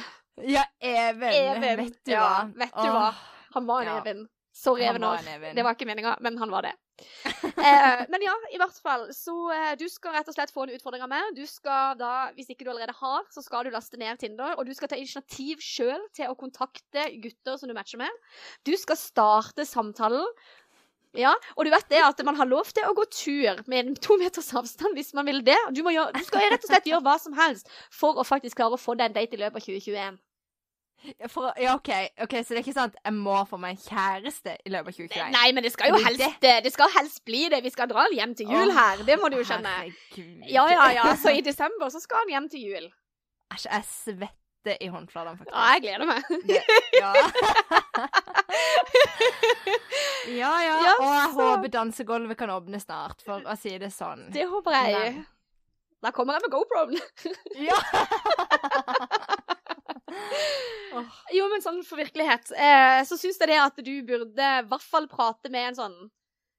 Ja, 0.47 0.63
Even. 0.79 1.33
Even. 1.35 1.81
Vet 1.85 1.97
du 2.07 2.13
Ja, 2.15 2.27
hva? 2.27 2.43
vet 2.61 2.77
du 2.77 2.91
hva? 2.95 3.09
Han 3.57 3.67
var 3.71 3.83
en 3.87 3.89
Ja. 3.95 3.97
Even. 4.03 4.27
Sorry, 4.59 4.83
Han 4.85 4.97
Evenor. 4.97 5.15
var 5.17 5.23
en 5.25 5.33
Even. 5.37 5.55
Det 5.57 5.65
var 5.65 5.75
ikke 5.77 5.87
meninga, 5.87 6.17
men 6.21 6.37
han 6.41 6.51
var 6.51 6.67
det. 6.67 6.73
eh, 7.63 8.01
men 8.11 8.23
ja, 8.25 8.33
i 8.55 8.59
hvert 8.59 8.79
fall. 8.83 9.05
Så 9.15 9.35
eh, 9.55 9.73
du 9.79 9.85
skal 9.91 10.17
rett 10.17 10.29
og 10.31 10.35
slett 10.35 10.51
få 10.55 10.65
en 10.67 10.73
utfordring 10.75 11.05
av 11.05 11.11
meg. 11.13 11.29
Du 11.37 11.45
skal 11.47 11.95
da, 12.01 12.13
hvis 12.35 12.51
ikke 12.51 12.67
du 12.67 12.73
allerede 12.73 12.95
har, 12.99 13.27
så 13.35 13.43
skal 13.45 13.67
du 13.69 13.71
laste 13.75 13.99
ned 14.01 14.19
Tinder. 14.19 14.57
Og 14.59 14.67
du 14.67 14.73
skal 14.75 14.91
ta 14.91 14.99
initiativ 14.99 15.63
sjøl 15.63 16.03
til 16.19 16.31
å 16.33 16.39
kontakte 16.39 17.07
gutter 17.23 17.59
som 17.61 17.71
du 17.71 17.75
matcher 17.79 18.03
med. 18.03 18.11
Du 18.67 18.75
skal 18.79 18.99
starte 18.99 19.67
samtalen. 19.69 20.27
Ja, 21.17 21.33
og 21.57 21.65
du 21.65 21.73
vet 21.73 21.89
det 21.89 22.01
at 22.05 22.21
man 22.27 22.37
har 22.37 22.49
lov 22.49 22.69
til 22.75 22.85
å 22.85 22.95
gå 22.97 23.05
tur 23.11 23.63
med 23.67 23.79
en 23.81 23.95
to 23.97 24.19
meters 24.21 24.51
avstand 24.57 24.99
hvis 24.99 25.15
man 25.17 25.29
vil 25.29 25.41
det. 25.47 25.57
Du, 25.73 25.83
må 25.87 25.95
gjøre, 25.95 26.13
du 26.13 26.25
skal 26.27 26.51
rett 26.53 26.65
og 26.65 26.73
slett 26.73 26.89
gjøre 26.91 27.05
hva 27.07 27.17
som 27.23 27.37
helst 27.39 27.71
for 27.95 28.21
å 28.21 28.27
faktisk 28.29 28.59
klare 28.61 28.77
å 28.77 28.81
få 28.81 28.97
deg 28.99 29.11
en 29.11 29.17
date 29.17 29.39
i 29.39 29.41
løpet 29.41 29.63
av 29.63 29.69
2021. 29.69 30.19
Ja, 31.15 31.29
for, 31.31 31.53
ja, 31.63 31.77
OK. 31.79 31.89
ok, 32.25 32.33
Så 32.43 32.53
det 32.53 32.59
er 32.59 32.65
ikke 32.65 32.75
sant 32.75 32.97
jeg 32.99 33.15
må 33.15 33.37
få 33.47 33.59
meg 33.63 33.79
kjæreste 33.85 34.57
i 34.67 34.73
løpet 34.75 34.91
av 34.91 34.97
2021? 34.99 35.31
Nei, 35.37 35.47
men 35.55 35.65
det 35.65 35.71
skal 35.73 35.93
jo 35.95 36.01
helst, 36.03 36.41
det 36.43 36.73
skal 36.75 36.91
helst 36.97 37.23
bli 37.29 37.45
det. 37.53 37.63
Vi 37.65 37.73
skal 37.73 37.91
dra 37.91 38.09
hjem 38.13 38.35
til 38.39 38.51
jul 38.51 38.75
her. 38.75 39.05
Det 39.07 39.17
må 39.21 39.31
du 39.31 39.39
jo 39.39 39.47
skjønne. 39.47 39.77
Ja, 40.51 40.67
ja, 40.73 40.91
ja. 40.99 41.07
Så 41.23 41.33
i 41.39 41.45
desember 41.47 41.95
så 41.95 42.03
skal 42.03 42.27
han 42.27 42.35
hjem 42.35 42.51
til 42.53 42.67
jul. 42.67 42.91
Æsj, 43.55 43.71
jeg 43.71 43.89
svetter 43.89 44.48
i 44.85 44.89
håndflatene, 44.93 45.39
faktisk. 45.39 45.55
Ja, 45.55 45.65
jeg 45.75 45.81
gleder 45.87 46.07
meg. 46.09 46.21
Det, 46.49 46.61
ja. 46.99 47.11
ja, 50.41 50.53
ja. 50.63 50.77
Ja, 50.85 50.93
Og 50.99 51.15
jeg 51.15 51.29
så- 51.33 51.41
håper 51.41 51.69
dansegulvet 51.79 52.37
kan 52.41 52.51
åpne 52.55 52.79
snart, 52.83 53.19
for 53.25 53.37
å 53.45 53.55
si 53.59 53.73
det 53.79 53.91
sånn. 53.95 54.27
Det 54.35 54.45
håper 54.51 54.73
jeg. 54.79 54.93
Men... 54.99 55.15
Da 56.05 56.09
kommer 56.15 56.33
jeg 56.39 56.43
med 56.47 56.53
GoProen. 56.55 56.95
Ja. 57.59 57.79
Jo, 61.35 61.45
men 61.53 61.61
sånn 61.63 61.83
for 61.87 61.97
virkelighet, 62.01 62.47
eh, 62.57 63.01
så 63.07 63.15
syns 63.21 63.37
jeg 63.39 63.49
det 63.53 63.59
at 63.61 63.77
du 63.85 63.93
burde 64.09 64.47
i 64.59 64.63
hvert 64.67 64.83
fall 64.89 65.07
prate 65.11 65.51
med 65.53 65.69
en 65.71 65.77
sånn 65.77 65.99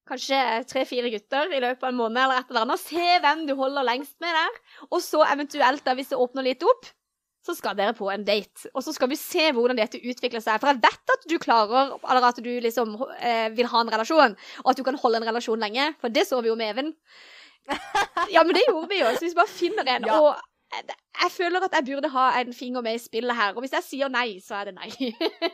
Kanskje 0.10 0.38
tre-fire 0.65 1.10
gutter 1.13 1.52
i 1.54 1.60
løpet 1.62 1.84
av 1.86 1.91
en 1.91 1.98
måned 2.00 2.17
eller 2.24 2.39
et 2.41 2.50
eller 2.50 2.63
annet. 2.65 2.82
Se 2.82 3.04
hvem 3.22 3.43
du 3.45 3.52
holder 3.60 3.84
lengst 3.86 4.15
med 4.24 4.34
der. 4.34 4.54
Og 4.88 5.04
så 5.06 5.19
eventuelt, 5.28 5.84
da, 5.86 5.93
hvis 5.93 6.10
det 6.10 6.17
åpner 6.17 6.43
litt 6.48 6.63
opp, 6.65 6.88
så 7.45 7.56
skal 7.56 7.78
dere 7.80 7.93
på 7.95 8.10
en 8.12 8.25
date. 8.28 8.67
Og 8.73 8.84
så 8.84 8.93
skal 8.95 9.10
vi 9.12 9.17
se 9.19 9.45
hvordan 9.56 9.80
dette 9.80 10.02
utvikler 10.02 10.43
seg. 10.43 10.60
For 10.60 10.71
jeg 10.73 10.82
vet 10.84 11.13
at 11.15 11.25
du 11.32 11.38
klarer, 11.41 11.95
eller 12.04 12.28
at 12.30 12.41
du 12.43 12.49
liksom 12.65 12.97
eh, 13.19 13.47
vil 13.56 13.69
ha 13.71 13.82
en 13.86 13.91
relasjon, 13.93 14.36
og 14.63 14.71
at 14.73 14.80
du 14.80 14.84
kan 14.88 14.97
holde 14.99 15.21
en 15.21 15.28
relasjon 15.32 15.62
lenge. 15.63 15.91
For 16.02 16.12
det 16.13 16.28
så 16.28 16.41
vi 16.43 16.52
jo 16.52 16.58
med 16.60 16.73
Even. 16.75 16.93
Ja, 18.34 18.43
men 18.43 18.54
det 18.58 18.65
gjorde 18.67 18.89
vi 18.91 18.99
jo. 18.99 19.10
Så 19.15 19.23
hvis 19.23 19.34
vi 19.36 19.39
bare 19.39 19.52
finner 19.54 19.88
en. 19.95 20.06
Ja. 20.10 20.19
Og 20.19 20.36
jeg, 20.73 20.97
jeg 21.23 21.32
føler 21.34 21.65
at 21.65 21.73
jeg 21.80 21.86
burde 21.88 22.12
ha 22.13 22.25
en 22.41 22.52
finger 22.54 22.84
med 22.86 22.97
i 22.99 23.02
spillet 23.02 23.36
her. 23.38 23.56
Og 23.56 23.63
hvis 23.65 23.73
jeg 23.78 23.86
sier 23.88 24.12
nei, 24.13 24.28
så 24.43 24.60
er 24.60 24.69
det 24.69 24.75
nei. 24.78 24.89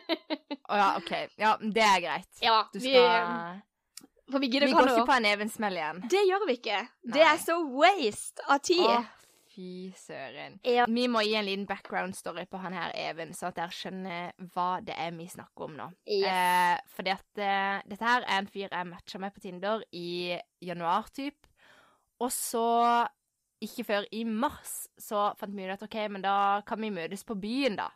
Å 0.72 0.80
ja, 0.80 0.90
OK. 1.00 1.12
Ja, 1.40 1.54
det 1.62 1.86
er 1.86 2.02
greit. 2.04 2.30
ja, 2.44 2.58
Du 2.74 2.80
vi, 2.82 2.96
skal 2.96 3.62
for 4.32 4.42
vi 4.42 4.50
Vi 4.50 4.72
går 4.74 4.90
ikke 4.90 5.06
på 5.06 5.14
en 5.20 5.28
Even-smell 5.30 5.76
igjen. 5.78 6.00
Det 6.10 6.24
gjør 6.26 6.48
vi 6.50 6.58
ikke. 6.58 6.80
Det 7.14 7.22
er 7.22 7.38
så 7.38 7.60
waste 7.62 8.42
av 8.50 8.64
tid. 8.66 8.82
Å, 8.90 9.04
fy 9.56 9.94
søren. 9.98 10.60
Ja. 10.68 10.86
Vi 10.92 11.08
må 11.12 11.24
gi 11.26 11.36
en 11.40 11.48
liten 11.48 11.66
background 11.70 12.16
story 12.18 12.46
på 12.50 12.60
han 12.62 12.76
her 12.76 12.94
Even, 13.00 13.34
så 13.36 13.50
at 13.50 13.60
dere 13.60 13.74
skjønner 13.74 14.32
hva 14.54 14.70
det 14.86 14.96
er 15.00 15.16
vi 15.16 15.28
snakker 15.32 15.70
om 15.70 15.76
nå. 15.80 15.90
Yes. 16.06 16.28
Eh, 16.30 16.78
fordi 16.96 17.14
at 17.16 17.42
eh, 17.42 17.82
dette 17.90 18.08
her 18.08 18.26
er 18.26 18.40
en 18.42 18.52
fyr 18.52 18.68
jeg 18.68 18.90
matcha 18.92 19.22
med 19.22 19.36
på 19.36 19.44
Tinder 19.46 19.84
i 19.96 20.36
januar, 20.64 21.10
typ. 21.16 21.48
Og 22.24 22.32
så, 22.32 22.66
ikke 23.64 23.88
før 23.88 24.08
i 24.16 24.24
mars, 24.28 24.86
så 25.00 25.30
fant 25.40 25.56
vi 25.56 25.68
ut 25.68 25.76
at 25.76 25.86
OK, 25.88 26.00
men 26.12 26.24
da 26.26 26.38
kan 26.68 26.82
vi 26.82 26.94
møtes 26.96 27.26
på 27.28 27.38
byen, 27.40 27.80
da. 27.80 27.90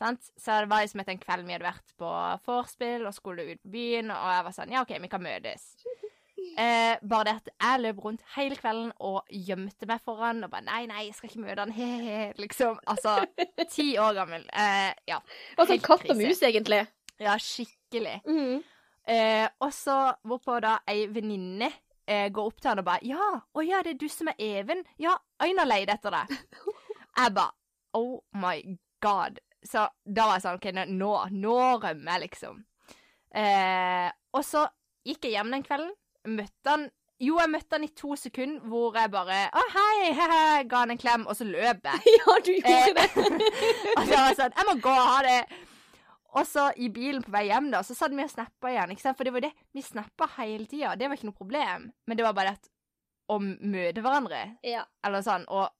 Sant? 0.00 0.24
Så 0.40 0.62
det 0.64 0.70
var 0.72 0.82
liksom 0.82 1.02
etter 1.02 1.14
en 1.14 1.20
kveld 1.20 1.46
vi 1.46 1.54
hadde 1.54 1.68
vært 1.68 1.92
på 2.00 2.12
vorspiel 2.46 3.04
og 3.06 3.14
skulle 3.14 3.44
ut 3.52 3.60
på 3.60 3.72
byen, 3.76 4.10
og 4.14 4.30
jeg 4.34 4.46
var 4.46 4.56
sånn 4.56 4.72
Ja, 4.72 4.84
OK, 4.86 4.96
vi 5.04 5.12
kan 5.12 5.24
møtes. 5.24 5.72
Eh, 6.58 6.96
bare 7.08 7.24
det 7.28 7.34
at 7.40 7.50
jeg 7.52 7.80
løp 7.80 8.00
rundt 8.04 8.24
hele 8.36 8.56
kvelden 8.58 8.90
og 9.00 9.22
gjemte 9.32 9.88
meg 9.88 10.02
foran 10.04 10.44
og 10.44 10.50
bare 10.52 10.66
Nei, 10.66 10.82
nei, 10.90 11.06
jeg 11.06 11.16
skal 11.16 11.30
ikke 11.30 11.44
møte 11.44 11.64
han, 11.64 11.72
he-he, 11.78 12.32
liksom. 12.40 12.80
Altså, 12.86 13.18
ti 13.72 13.92
år 14.00 14.18
gammel. 14.18 14.44
Eh, 14.52 14.90
ja. 15.08 15.20
Sånn 15.58 15.84
katt 15.84 16.04
og 16.10 16.20
mus, 16.20 16.42
egentlig. 16.44 16.82
Ja, 17.22 17.38
skikkelig. 17.40 18.18
Mm. 18.26 18.60
Eh, 19.12 19.46
og 19.62 19.72
så 19.74 19.96
hvorpå 20.26 20.58
da 20.62 20.76
ei 20.90 21.06
venninne 21.10 21.70
eh, 22.06 22.28
går 22.30 22.50
opp 22.50 22.60
til 22.60 22.70
han 22.70 22.82
og 22.82 22.86
bare 22.86 23.02
'Ja, 23.06 23.30
å 23.54 23.64
ja, 23.66 23.82
det 23.82 23.96
er 23.96 23.98
du 23.98 24.08
som 24.08 24.28
er 24.30 24.38
Even? 24.38 24.84
Ja, 24.98 25.16
Aina 25.42 25.64
leide 25.64 25.96
etter 25.96 26.14
deg.' 26.14 26.36
Jeg 27.18 27.34
bare 27.34 27.52
'Oh 27.94 28.20
my 28.32 28.62
God'. 29.02 29.38
Så 29.62 29.86
da 30.04 30.26
var 30.26 30.38
jeg 30.38 30.42
sånn 30.42 30.58
OK, 30.58 30.68
nå, 30.90 31.10
nå 31.30 31.56
rømmer 31.82 32.12
jeg, 32.12 32.22
liksom. 32.26 32.64
Eh, 33.34 34.10
og 34.34 34.42
så 34.44 34.66
gikk 35.06 35.28
jeg 35.28 35.36
hjem 35.36 35.52
den 35.54 35.62
kvelden. 35.66 35.92
Møtte 36.28 36.70
han 36.70 36.88
Jo, 37.22 37.36
jeg 37.38 37.50
møtte 37.52 37.76
han 37.78 37.84
i 37.86 37.90
to 37.94 38.16
sekunder 38.18 38.64
hvor 38.66 38.96
jeg 38.98 39.10
bare 39.12 39.40
'Å, 39.54 39.60
hei', 39.74 40.12
he-he, 40.18 40.64
ga 40.66 40.76
han 40.82 40.90
en 40.90 40.98
klem, 40.98 41.26
og 41.26 41.36
så 41.38 41.44
løp 41.46 41.84
jeg. 41.86 42.00
Ja, 42.18 42.34
du 42.42 42.50
gjorde 42.56 42.94
det. 42.98 43.10
og 43.96 44.02
så 44.06 44.16
var 44.16 44.26
jeg 44.26 44.38
sånn 44.40 44.56
'Jeg 44.56 44.66
må 44.70 44.74
gå, 44.82 44.94
ha 44.94 45.20
det'. 45.22 45.52
Og 46.34 46.46
så 46.48 46.72
i 46.80 46.88
bilen 46.88 47.22
på 47.22 47.30
vei 47.30 47.44
hjem, 47.50 47.70
da, 47.70 47.82
så 47.84 47.94
satt 47.94 48.10
vi 48.16 48.22
og 48.24 48.30
snappa 48.30 48.70
igjen. 48.72 48.90
ikke 48.90 49.02
sant? 49.04 49.16
For 49.18 49.24
det 49.28 49.32
var 49.34 49.40
det. 49.44 49.52
Vi 49.76 49.82
snappa 49.84 50.26
hele 50.38 50.64
tida. 50.66 50.94
Det 50.96 51.06
var 51.08 51.16
ikke 51.18 51.28
noe 51.28 51.36
problem. 51.36 51.90
Men 52.08 52.16
det 52.16 52.24
var 52.24 52.32
bare 52.32 52.54
det 52.56 52.70
å 53.30 53.36
møte 53.38 54.00
hverandre, 54.02 54.56
Ja. 54.64 54.84
eller 55.04 55.20
sånn, 55.22 55.44
og 55.48 55.70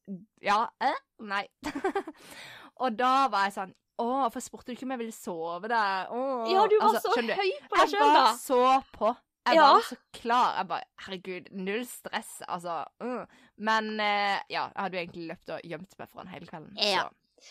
Ja, 0.43 0.69
eh? 0.81 0.95
Nei. 1.21 1.47
og 2.83 2.97
da 2.97 3.29
var 3.29 3.45
jeg 3.49 3.55
sånn 3.57 3.75
Å, 3.99 4.05
hvorfor 4.25 4.41
spurte 4.41 4.67
du 4.67 4.73
ikke 4.73 4.85
om 4.87 4.91
jeg 4.95 4.99
ville 5.03 5.13
sove 5.13 5.69
der? 5.69 6.07
Åh. 6.11 6.47
ja, 6.53 6.63
du 6.67 6.77
var 6.81 6.89
Altså, 6.95 7.11
så 7.13 7.17
høy 7.17 7.27
på 7.27 7.77
deg 7.77 7.83
Jeg 7.83 7.91
sjøl, 7.93 8.01
da. 8.01 8.23
var 8.25 8.37
så 8.41 8.61
på. 8.97 9.11
Jeg 9.47 9.57
Ja. 9.57 9.63
var 9.75 9.81
så 9.89 9.97
klar. 10.13 10.57
Jeg 10.57 10.69
bare 10.69 10.85
Herregud, 11.07 11.49
null 11.53 11.87
stress, 11.87 12.43
altså. 12.49 12.85
Uh. 13.03 13.25
Men 13.57 13.91
uh, 14.01 14.39
ja, 14.51 14.69
jeg 14.69 14.77
hadde 14.77 14.97
jo 14.97 15.03
egentlig 15.03 15.27
løpt 15.33 15.51
og 15.51 15.61
gjemt 15.67 15.99
meg 15.99 16.09
foran 16.13 16.29
hele 16.31 16.47
kvelden. 16.47 16.77
Ja. 16.79 17.09
Så, 17.39 17.49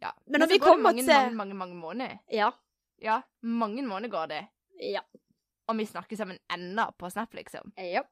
ja. 0.00 0.12
Men 0.26 0.40
når 0.40 0.46
så 0.46 0.52
vi 0.52 0.58
kommer 0.58 0.82
mange, 0.82 1.02
til- 1.02 1.14
mange, 1.14 1.34
mange, 1.34 1.54
mange 1.54 1.74
måneder. 1.74 2.18
Ja. 2.32 2.50
Ja, 3.02 3.20
mange 3.42 3.82
måneder 3.86 4.10
går 4.10 4.26
det. 4.26 4.46
Ja. 4.82 5.00
Og 5.68 5.76
vi 5.78 5.84
snakker 5.86 6.16
sammen 6.16 6.38
ennå 6.50 6.90
på 6.98 7.10
Snap, 7.10 7.34
liksom. 7.34 7.72
ja. 7.76 8.02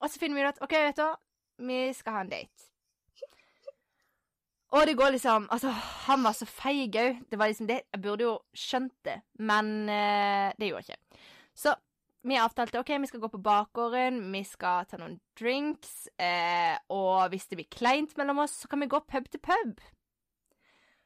Og 0.00 0.10
så 0.10 0.18
finner 0.18 0.34
vi 0.34 0.42
ut 0.48 0.48
at 0.56 0.62
OK, 0.62 0.72
vet 0.72 0.96
du 0.96 1.02
hva, 1.02 1.16
vi 1.58 1.92
skal 1.94 2.12
ha 2.16 2.20
en 2.24 2.30
date. 2.32 2.68
Og 4.72 4.86
det 4.88 4.96
går 4.96 5.10
liksom 5.14 5.48
Altså, 5.52 5.68
han 6.06 6.22
var 6.24 6.32
så 6.32 6.46
feig 6.48 6.96
òg. 6.96 7.18
Det 7.30 7.38
var 7.38 7.50
liksom 7.52 7.66
det 7.68 7.82
Jeg 7.92 8.02
burde 8.02 8.24
jo 8.24 8.38
skjønt 8.56 8.94
det, 9.04 9.18
men 9.38 9.66
uh, 9.88 10.52
det 10.58 10.70
gjorde 10.70 10.88
jeg 10.88 10.96
ikke. 10.98 11.18
Så 11.54 11.74
vi 12.22 12.38
avtalte 12.38 12.78
OK, 12.80 12.92
vi 13.02 13.10
skal 13.10 13.22
gå 13.22 13.30
på 13.32 13.40
bakgården, 13.42 14.20
vi 14.32 14.42
skal 14.46 14.86
ta 14.90 14.98
noen 15.00 15.18
drinks, 15.38 16.06
eh, 16.22 16.76
og 16.94 17.32
hvis 17.32 17.48
det 17.50 17.58
blir 17.58 17.70
kleint 17.72 18.14
mellom 18.20 18.44
oss, 18.44 18.60
så 18.62 18.70
kan 18.70 18.82
vi 18.82 18.90
gå 18.90 19.00
pub 19.10 19.26
til 19.30 19.42
pub. 19.42 19.82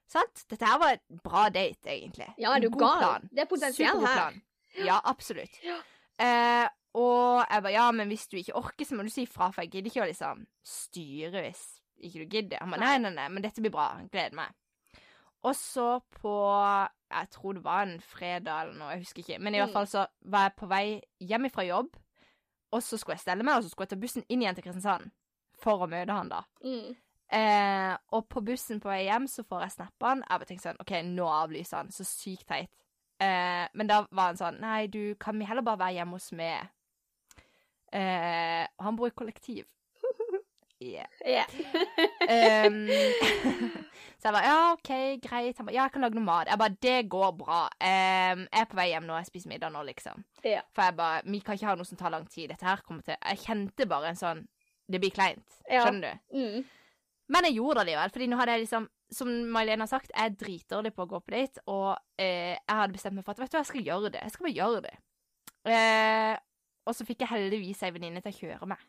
Sant? 0.06 0.44
Dette 0.50 0.68
her 0.68 0.78
var 0.78 0.96
et 0.96 1.22
bra 1.24 1.46
date, 1.50 1.88
egentlig. 1.90 2.28
Ja, 2.38 2.54
er 2.54 2.62
du 2.62 2.68
god 2.70 2.84
gal? 2.84 2.98
plan. 3.00 3.30
Det 3.32 3.46
er 3.46 3.48
potensial 3.50 4.02
her. 4.04 4.18
plan. 4.20 4.42
Ja, 4.86 5.00
absolutt. 5.08 5.56
Ja. 5.64 5.80
Eh, 6.22 6.68
og 6.96 7.42
jeg 7.42 7.64
bare 7.64 7.72
ja, 7.74 7.88
men 7.92 8.12
hvis 8.12 8.28
du 8.28 8.36
ikke 8.38 8.56
orker, 8.56 8.86
så 8.88 8.96
må 8.96 9.04
du 9.04 9.10
si 9.12 9.26
fra, 9.28 9.50
for 9.52 9.64
jeg 9.64 9.72
gidder 9.74 9.90
ikke 9.90 10.04
å 10.04 10.10
liksom 10.12 10.46
styre 10.64 11.42
hvis 11.48 11.64
ikke 12.06 12.22
du 12.22 12.36
gidder. 12.36 12.62
Han 12.62 12.72
bare 12.72 12.84
nei, 12.84 12.94
nei, 13.02 13.12
nei, 13.16 13.26
men 13.32 13.44
dette 13.44 13.64
blir 13.64 13.74
bra. 13.74 13.88
Gleder 14.12 14.36
meg. 14.36 14.54
Og 15.46 15.56
så 15.56 15.88
på 16.20 16.36
Jeg 17.10 17.28
tror 17.30 17.52
det 17.54 17.62
var 17.64 17.82
en 17.86 18.00
fredag 18.00 18.62
eller 18.62 18.74
noe, 18.80 18.88
jeg 18.96 18.98
husker 19.04 19.22
ikke. 19.22 19.38
Men 19.40 19.54
i 19.54 19.58
hvert 19.58 19.68
Mm. 19.70 19.72
fall 19.72 19.86
så 19.86 20.06
var 20.24 20.42
jeg 20.48 20.56
på 20.56 20.66
vei 20.68 21.00
hjem 21.20 21.50
fra 21.50 21.62
jobb, 21.64 21.96
og 22.72 22.82
så 22.82 22.98
skulle 22.98 23.14
jeg 23.14 23.20
stelle 23.20 23.44
meg, 23.46 23.56
og 23.56 23.62
så 23.62 23.70
skulle 23.70 23.86
jeg 23.86 23.90
ta 23.94 24.00
bussen 24.02 24.24
inn 24.28 24.42
igjen 24.42 24.54
til 24.54 24.64
Kristiansand 24.64 25.10
for 25.62 25.78
å 25.86 25.88
møte 25.88 26.12
han, 26.12 26.28
da. 26.28 26.42
Mm. 26.64 26.96
Eh, 27.32 27.96
og 28.12 28.28
på 28.28 28.40
bussen 28.44 28.80
på 28.80 28.88
vei 28.88 29.04
hjem 29.04 29.26
så 29.26 29.42
får 29.46 29.60
jeg 29.62 29.70
snappe 29.76 30.06
han. 30.06 30.18
Jeg 30.28 30.38
bare 30.38 30.46
tenkte 30.46 30.68
sånn 30.68 30.80
OK, 30.80 30.92
nå 31.02 31.26
avlyser 31.26 31.76
han. 31.76 31.90
Så 31.90 32.04
sykt 32.04 32.46
teit. 32.46 32.70
Eh, 33.20 33.66
men 33.74 33.86
da 33.86 34.06
var 34.12 34.26
han 34.26 34.36
sånn 34.36 34.60
Nei, 34.60 34.86
du, 34.88 35.14
kan 35.14 35.38
vi 35.38 35.44
heller 35.48 35.62
bare 35.62 35.78
være 35.78 35.94
hjemme 35.94 36.12
hos 36.18 36.32
meg? 36.32 36.68
Eh, 37.92 38.66
han 38.78 38.96
bor 38.96 39.08
i 39.08 39.14
kollektiv. 39.16 39.64
Yeah. 40.94 41.06
yeah. 41.26 42.66
Um, 42.66 42.86
så 44.20 44.28
jeg 44.28 44.34
bare 44.36 44.44
Ja, 44.46 44.72
OK, 44.72 44.90
greit. 45.24 45.58
Han 45.58 45.68
bare 45.68 45.74
Ja, 45.74 45.82
jeg 45.86 45.94
kan 45.94 46.06
lage 46.06 46.18
noe 46.18 46.26
mat. 46.26 46.50
Jeg 46.50 46.60
bare 46.62 46.76
Det 46.82 46.96
går 47.12 47.36
bra. 47.38 47.60
Um, 47.80 48.46
jeg 48.46 48.62
er 48.62 48.70
på 48.70 48.78
vei 48.78 48.88
hjem 48.92 49.08
nå. 49.08 49.18
Jeg 49.20 49.30
spiser 49.30 49.52
middag 49.52 49.74
nå, 49.74 49.82
liksom. 49.90 50.24
Yeah. 50.44 50.66
For 50.74 50.86
jeg 50.86 50.98
bare 51.00 51.22
Vi 51.26 51.42
kan 51.44 51.58
ikke 51.58 51.70
ha 51.70 51.76
noe 51.78 51.88
som 51.88 52.00
tar 52.00 52.14
lang 52.14 52.26
tid. 52.30 52.50
Dette 52.52 52.68
her 52.68 52.82
kommer 52.86 53.06
til 53.06 53.16
Jeg 53.18 53.42
kjente 53.44 53.88
bare 53.90 54.12
en 54.12 54.20
sånn 54.20 54.44
Det 54.86 55.02
blir 55.02 55.14
kleint. 55.14 55.60
Ja. 55.68 55.86
Skjønner 55.86 56.16
du? 56.16 56.40
Mm. 56.40 56.66
Men 57.34 57.48
jeg 57.48 57.56
gjorde 57.58 57.82
det 57.82 57.90
likevel, 57.90 58.12
fordi 58.14 58.26
nå 58.30 58.36
hadde 58.38 58.54
jeg 58.54 58.62
liksom 58.62 58.84
Som 59.10 59.30
May-Lene 59.54 59.82
har 59.82 59.90
sagt, 59.90 60.12
jeg 60.14 60.30
er 60.30 60.36
dritdårlig 60.38 60.92
på 60.94 61.04
å 61.04 61.10
gå 61.10 61.18
på 61.22 61.34
date, 61.34 61.62
og 61.70 61.94
eh, 62.18 62.54
jeg 62.54 62.74
hadde 62.78 62.94
bestemt 62.94 63.18
meg 63.18 63.26
for 63.26 63.34
at 63.34 63.42
vet 63.42 63.52
du 63.52 63.54
hva, 63.54 63.62
jeg 63.62 63.68
skal 63.70 63.86
gjøre 63.86 64.10
det. 64.10 64.22
Jeg 64.24 64.34
skal 64.34 64.46
bare 64.46 64.56
gjøre 64.56 64.80
det. 64.82 64.94
Eh, 65.70 66.32
og 66.86 66.94
så 66.94 67.06
fikk 67.06 67.22
jeg 67.22 67.30
heldigvis 67.30 67.84
ei 67.86 67.92
venninne 67.94 68.22
til 68.24 68.34
å 68.34 68.38
kjøre 68.40 68.68
meg. 68.70 68.82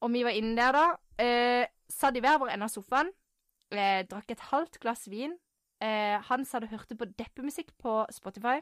Og 0.00 0.12
vi 0.14 0.24
var 0.24 0.36
inne 0.36 0.56
der, 0.56 0.76
da. 0.76 0.84
Eh, 1.20 1.68
satt 1.92 2.16
i 2.16 2.22
hver 2.24 2.40
vår 2.40 2.54
ende 2.54 2.68
av 2.68 2.72
sofaen. 2.72 3.12
Eh, 3.70 4.02
drakk 4.10 4.32
et 4.32 4.50
halvt 4.50 4.80
glass 4.82 5.06
vin. 5.10 5.36
Eh, 5.80 6.16
han 6.28 6.44
satt 6.48 6.66
og 6.66 6.74
hørte 6.74 6.96
på 6.98 7.08
deppemusikk 7.18 7.72
på 7.80 8.02
Spotify. 8.12 8.58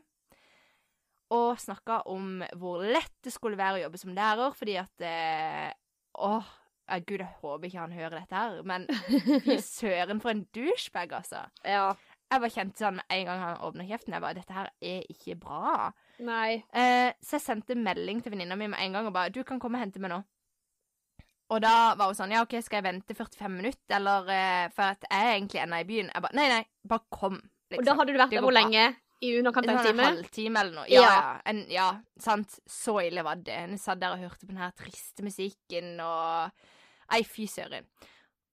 Og 1.35 1.59
snakka 1.61 2.03
om 2.09 2.41
hvor 2.57 2.85
lett 2.87 3.15
det 3.25 3.35
skulle 3.35 3.59
være 3.59 3.79
å 3.79 3.85
jobbe 3.87 4.01
som 4.01 4.15
lærer, 4.17 4.55
fordi 4.57 4.79
at 4.81 5.05
eh, 5.05 5.69
Åh, 6.19 6.47
gud, 7.07 7.21
jeg 7.21 7.35
håper 7.43 7.69
ikke 7.69 7.83
han 7.83 7.93
hører 7.95 8.17
dette 8.17 8.35
her, 8.35 8.63
men 8.67 8.87
fy 9.45 9.59
søren 9.79 10.23
for 10.25 10.33
en 10.33 10.47
douchebag, 10.57 11.13
altså. 11.21 11.45
Ja. 11.63 11.93
Jeg 12.29 12.43
bare 12.43 12.53
kjente 12.53 12.83
sånn 12.83 12.99
en 13.01 13.29
gang 13.29 13.39
han 13.41 13.61
åpna 13.65 13.87
kjeften, 13.89 14.13
jeg 14.17 14.25
bare 14.25 14.37
Dette 14.37 14.57
her 14.57 14.73
er 14.85 15.05
ikke 15.13 15.37
bra. 15.41 15.93
Nei. 16.25 16.59
Eh, 16.77 17.13
så 17.25 17.39
jeg 17.39 17.45
sendte 17.45 17.77
melding 17.79 18.21
til 18.25 18.35
venninna 18.35 18.57
mi 18.59 18.69
med 18.69 18.81
en 18.83 18.99
gang 18.99 19.09
og 19.09 19.15
bare 19.17 19.33
'Du 19.33 19.45
kan 19.49 19.61
komme 19.61 19.79
og 19.79 19.85
hente 19.85 20.01
meg 20.01 20.13
nå'. 20.13 20.25
Og 21.49 21.61
da 21.65 21.95
var 21.97 22.11
hun 22.11 22.17
sånn 22.19 22.33
'Ja, 22.35 22.43
OK, 22.45 22.59
skal 22.63 22.83
jeg 22.83 22.85
vente 22.85 23.15
45 23.17 23.53
minutter, 23.53 23.97
eller 23.97 24.27
uh, 24.29 24.71
For 24.75 24.83
at 24.83 25.05
jeg 25.09 25.19
er 25.19 25.35
egentlig 25.37 25.61
ennå 25.63 25.81
i 25.81 25.87
byen.' 25.89 26.11
Jeg 26.15 26.23
bare 26.23 26.37
'Nei, 26.37 26.49
nei, 26.49 26.65
bare 26.89 27.05
kom', 27.11 27.41
liksom. 27.71 27.79
Og 27.79 27.87
da 27.87 27.95
hadde 27.95 28.13
du 28.13 28.19
vært 28.19 28.35
der 28.37 28.45
hvor 28.45 28.53
lenge? 28.53 28.97
I 29.21 29.33
underkant 29.39 29.69
av 29.69 29.79
en 29.79 29.87
time? 29.87 30.03
en 30.03 30.17
halvtime 30.17 30.61
eller 30.61 30.75
noe. 30.75 30.87
Ja, 30.89 31.01
Ja. 31.03 31.15
ja. 31.15 31.41
En, 31.47 31.65
ja, 31.71 31.89
sant. 32.21 32.61
Så 32.67 33.01
ille 33.03 33.25
var 33.25 33.35
det. 33.35 33.57
Hun 33.67 33.79
satt 33.79 34.01
der 34.01 34.13
og 34.15 34.19
hørte 34.23 34.47
på 34.47 34.53
den 34.53 34.63
her 34.63 34.71
triste 34.71 35.25
musikken 35.27 35.99
og 36.01 36.53
Nei, 37.11 37.23
fy 37.25 37.47
søren. 37.49 37.87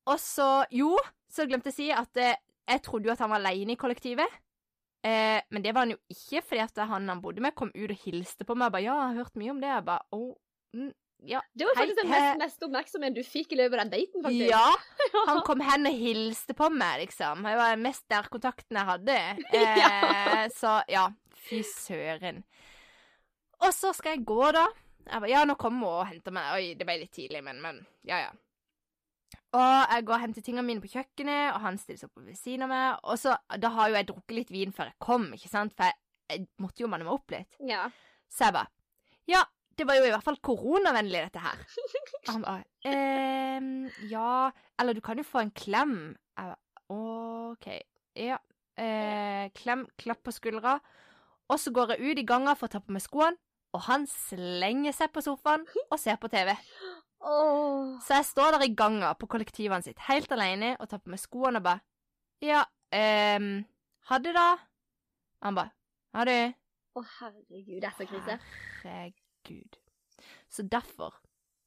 Og 0.08 0.20
så, 0.20 0.66
jo, 0.72 0.96
så 1.28 1.46
glemte 1.46 1.74
jeg 1.74 1.74
å 1.74 1.76
si 1.76 1.92
at 1.92 2.18
eh, 2.18 2.38
jeg 2.72 2.82
trodde 2.82 3.10
jo 3.10 3.12
at 3.12 3.20
han 3.20 3.30
var 3.30 3.42
aleine 3.44 3.76
i 3.76 3.80
kollektivet. 3.80 4.32
Eh, 5.06 5.42
men 5.52 5.62
det 5.62 5.74
var 5.76 5.86
han 5.86 5.92
jo 5.92 6.00
ikke, 6.10 6.42
fordi 6.42 6.62
at 6.64 6.80
han 6.88 7.10
han 7.12 7.22
bodde 7.22 7.44
med, 7.44 7.54
kom 7.54 7.74
ut 7.76 7.92
og 7.92 8.00
hilste 8.06 8.48
på 8.48 8.56
meg. 8.56 8.70
Jeg 8.70 8.72
bare 8.72 8.86
'Ja, 8.86 8.96
jeg 8.96 9.08
har 9.08 9.20
hørt 9.24 9.36
mye 9.36 9.52
om 9.52 9.62
det.' 9.62 9.74
Jeg 9.74 9.86
bare 9.86 10.08
oh, 10.12 10.36
mm, 10.74 10.94
ja'. 11.28 11.42
Det 11.54 11.66
var 11.66 11.76
Hei, 11.76 11.86
faktisk 11.86 12.02
den 12.02 12.10
mest, 12.12 12.38
mest, 12.40 12.64
oppmerksomheten 12.68 13.16
du 13.16 13.24
fikk 13.24 13.52
i 13.54 13.60
løpet 13.60 13.80
av 13.80 13.84
den 13.86 13.94
daten, 13.94 14.24
faktisk. 14.24 14.50
Ja. 14.52 14.76
Han 15.30 15.42
kom 15.48 15.62
hen 15.66 15.90
og 15.90 15.94
hilste 16.00 16.54
på 16.58 16.70
meg, 16.70 17.00
liksom. 17.06 17.44
Det 17.44 17.56
var 17.58 17.76
den 17.76 17.84
mest 17.86 18.06
nærkontakten 18.10 18.80
jeg 18.82 18.90
hadde. 18.94 19.20
Eh, 19.56 19.78
Ja. 19.80 20.48
Så 20.54 20.78
ja, 20.92 21.10
fy 21.48 21.62
søren. 21.64 22.44
Og 23.64 23.74
så 23.74 23.94
skal 23.94 24.18
jeg 24.18 24.26
gå, 24.26 24.52
da. 24.52 24.66
Jeg 25.06 25.22
bare, 25.22 25.30
ja, 25.30 25.44
nå 25.46 25.56
kommer 25.56 25.86
hun 25.88 26.00
og 26.02 26.08
henter 26.10 26.34
meg. 26.34 26.50
Oi, 26.56 26.74
det 26.78 26.86
ble 26.88 26.98
litt 27.04 27.14
tidlig, 27.14 27.44
men, 27.46 27.62
men 27.62 27.86
ja, 28.04 28.18
ja. 28.26 28.32
Og 29.56 29.92
jeg 29.94 30.06
går 30.06 30.16
og 30.18 30.24
henter 30.26 30.44
tingene 30.44 30.66
mine 30.68 30.84
på 30.84 30.90
kjøkkenet, 30.92 31.54
og 31.56 31.62
han 31.64 31.78
stiller 31.80 32.02
seg 32.02 32.10
opp 32.10 32.26
ved 32.26 32.36
siden 32.40 32.66
av 32.66 32.72
meg. 32.74 32.98
Og 33.08 33.20
så, 33.22 33.36
da 33.62 33.70
har 33.78 33.90
jo 33.92 33.96
jeg 34.00 34.08
drukket 34.10 34.36
litt 34.36 34.52
vin 34.52 34.74
før 34.76 34.90
jeg 34.92 34.98
kom, 35.00 35.30
ikke 35.38 35.52
sant? 35.52 35.76
For 35.78 35.88
jeg, 35.88 35.98
jeg 36.34 36.48
måtte 36.62 36.84
jo 36.84 36.90
manne 36.92 37.08
meg 37.08 37.16
opp 37.16 37.32
litt. 37.32 37.56
Ja. 37.64 37.86
Så 38.32 38.48
jeg 38.50 38.58
bare 38.58 38.72
Ja, 39.30 39.44
det 39.78 39.88
var 39.88 39.98
jo 40.00 40.06
i 40.08 40.12
hvert 40.14 40.26
fall 40.26 40.40
koronavennlig, 40.44 41.26
dette 41.28 41.42
her. 41.44 41.64
Og 42.26 42.30
han 42.34 42.44
bare 42.46 42.92
ehm, 42.92 43.88
Ja, 44.12 44.52
eller 44.80 44.96
du 44.96 45.02
kan 45.04 45.20
jo 45.20 45.26
få 45.28 45.44
en 45.44 45.54
klem. 45.56 46.16
Jeg 46.38 46.52
bare 46.52 46.62
OK. 46.96 47.68
Ja. 48.16 48.38
Eh, 48.78 49.50
klem, 49.56 49.86
klapp 50.00 50.24
på 50.24 50.34
skuldra. 50.36 50.78
Og 51.52 51.60
så 51.62 51.72
går 51.72 51.96
jeg 51.96 52.12
ut 52.12 52.22
i 52.22 52.28
ganga 52.28 52.56
for 52.58 52.68
å 52.68 52.76
ta 52.76 52.82
på 52.82 52.96
meg 52.96 53.04
skoene, 53.04 53.38
og 53.76 53.84
han 53.86 54.08
slenger 54.10 54.96
seg 54.96 55.12
på 55.14 55.22
sofaen 55.22 55.66
og 55.90 56.00
ser 56.02 56.18
på 56.22 56.32
TV. 56.32 56.56
Oh. 57.26 57.96
Så 58.06 58.18
jeg 58.18 58.28
står 58.32 58.56
der 58.56 58.66
i 58.66 58.74
ganga 58.78 59.12
på 59.20 59.30
kollektivene 59.30 59.86
sitt 59.86 60.02
helt 60.08 60.32
alene 60.34 60.76
og 60.80 60.90
tar 60.90 61.02
på 61.04 61.14
meg 61.14 61.22
skoene 61.22 61.62
og 61.62 61.66
bare 61.66 61.82
Ja, 62.44 62.64
ehm, 62.94 63.66
ha 64.10 64.20
det, 64.22 64.36
da. 64.36 64.50
Han 65.46 65.58
bare 65.58 65.74
Ha 66.16 66.24
det. 66.28 66.56
Å, 66.96 67.02
herregud, 67.20 67.82
det 67.84 67.90
er 67.90 67.96
så 67.98 68.08
krise. 68.08 68.40
Herregud. 68.84 69.25
Så 70.50 70.64
derfor 70.72 71.14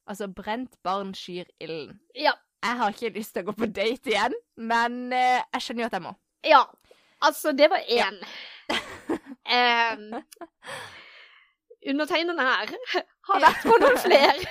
Altså, 0.09 0.25
brent 0.33 0.79
barn 0.81 1.11
skyr 1.13 1.45
ilden. 1.61 1.99
Ja. 2.17 2.31
Jeg 2.65 2.77
har 2.79 2.89
ikke 2.95 3.11
lyst 3.13 3.35
til 3.35 3.43
å 3.43 3.51
gå 3.51 3.53
på 3.59 3.67
date 3.69 4.09
igjen, 4.09 4.33
men 4.57 5.13
eh, 5.13 5.43
jeg 5.53 5.61
skjønner 5.61 5.83
jo 5.83 5.89
at 5.91 5.97
jeg 5.99 6.03
må. 6.07 6.13
Ja. 6.49 6.63
Altså, 7.21 7.53
det 7.53 7.67
var 7.69 7.83
én. 7.85 8.17
Em, 9.49 10.03
undertegnede 11.91 12.43
her 12.45 12.73
har 13.29 13.43
vært 13.45 13.63
på 13.65 13.77
noen 13.81 14.01
flere. 14.05 14.49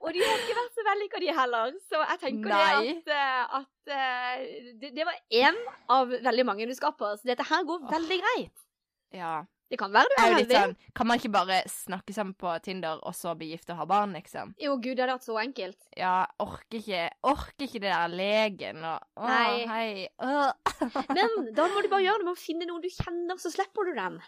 og 0.00 0.08
de 0.16 0.24
har 0.24 0.42
ikke 0.42 0.58
vært 0.58 0.76
så 0.76 0.84
vellykka, 0.88 1.22
de 1.22 1.36
heller. 1.38 1.78
Så 1.92 2.00
jeg 2.02 2.20
tenker 2.24 2.52
Nei. 2.56 2.96
det 3.06 3.16
at, 3.16 3.16
eh, 3.16 3.56
at 3.60 3.94
eh, 3.96 4.44
det, 4.80 4.94
det 4.96 5.08
var 5.08 5.20
én 5.44 5.60
av 5.92 6.12
veldig 6.12 6.48
mange 6.48 6.68
du 6.68 6.74
skal 6.78 6.96
på. 6.98 7.12
Så 7.20 7.28
dette 7.32 7.46
her 7.52 7.68
går 7.68 7.84
veldig 7.92 8.20
greit. 8.24 8.68
Ja. 9.12 9.42
Det 9.72 9.78
kan 9.80 9.92
være 9.94 10.10
du 10.12 10.14
er 10.20 10.34
heldig. 10.34 10.52
sånn 10.58 10.74
Kan 10.98 11.08
man 11.08 11.16
ikke 11.20 11.30
bare 11.32 11.62
snakke 11.72 12.12
sammen 12.12 12.34
på 12.36 12.50
Tinder, 12.64 12.98
og 13.08 13.14
så 13.16 13.32
bli 13.38 13.48
gift 13.54 13.70
og 13.72 13.78
ha 13.80 13.86
barn, 13.88 14.12
liksom? 14.12 14.50
Jo, 14.60 14.74
gud, 14.76 14.98
det 14.98 15.06
hadde 15.06 15.14
vært 15.16 15.24
så 15.24 15.38
enkelt. 15.40 15.78
Ja, 15.96 16.14
orker 16.44 16.76
ikke 16.82 17.06
Orker 17.32 17.64
ikke 17.66 17.80
det 17.80 17.88
der 17.94 18.12
legen 18.12 18.84
og 18.84 19.00
Å, 19.16 19.30
Nei. 19.30 19.66
hei. 19.70 20.08
Øh. 20.20 20.52
Men 21.16 21.48
da 21.56 21.66
må 21.72 21.80
du 21.80 21.88
bare 21.88 22.04
gjøre 22.04 22.20
det 22.20 22.28
med 22.28 22.34
å 22.36 22.42
finne 22.42 22.68
noen 22.68 22.84
du 22.84 22.90
kjenner, 22.92 23.40
så 23.40 23.52
slipper 23.54 23.88
du 23.88 23.94
den. 23.96 24.20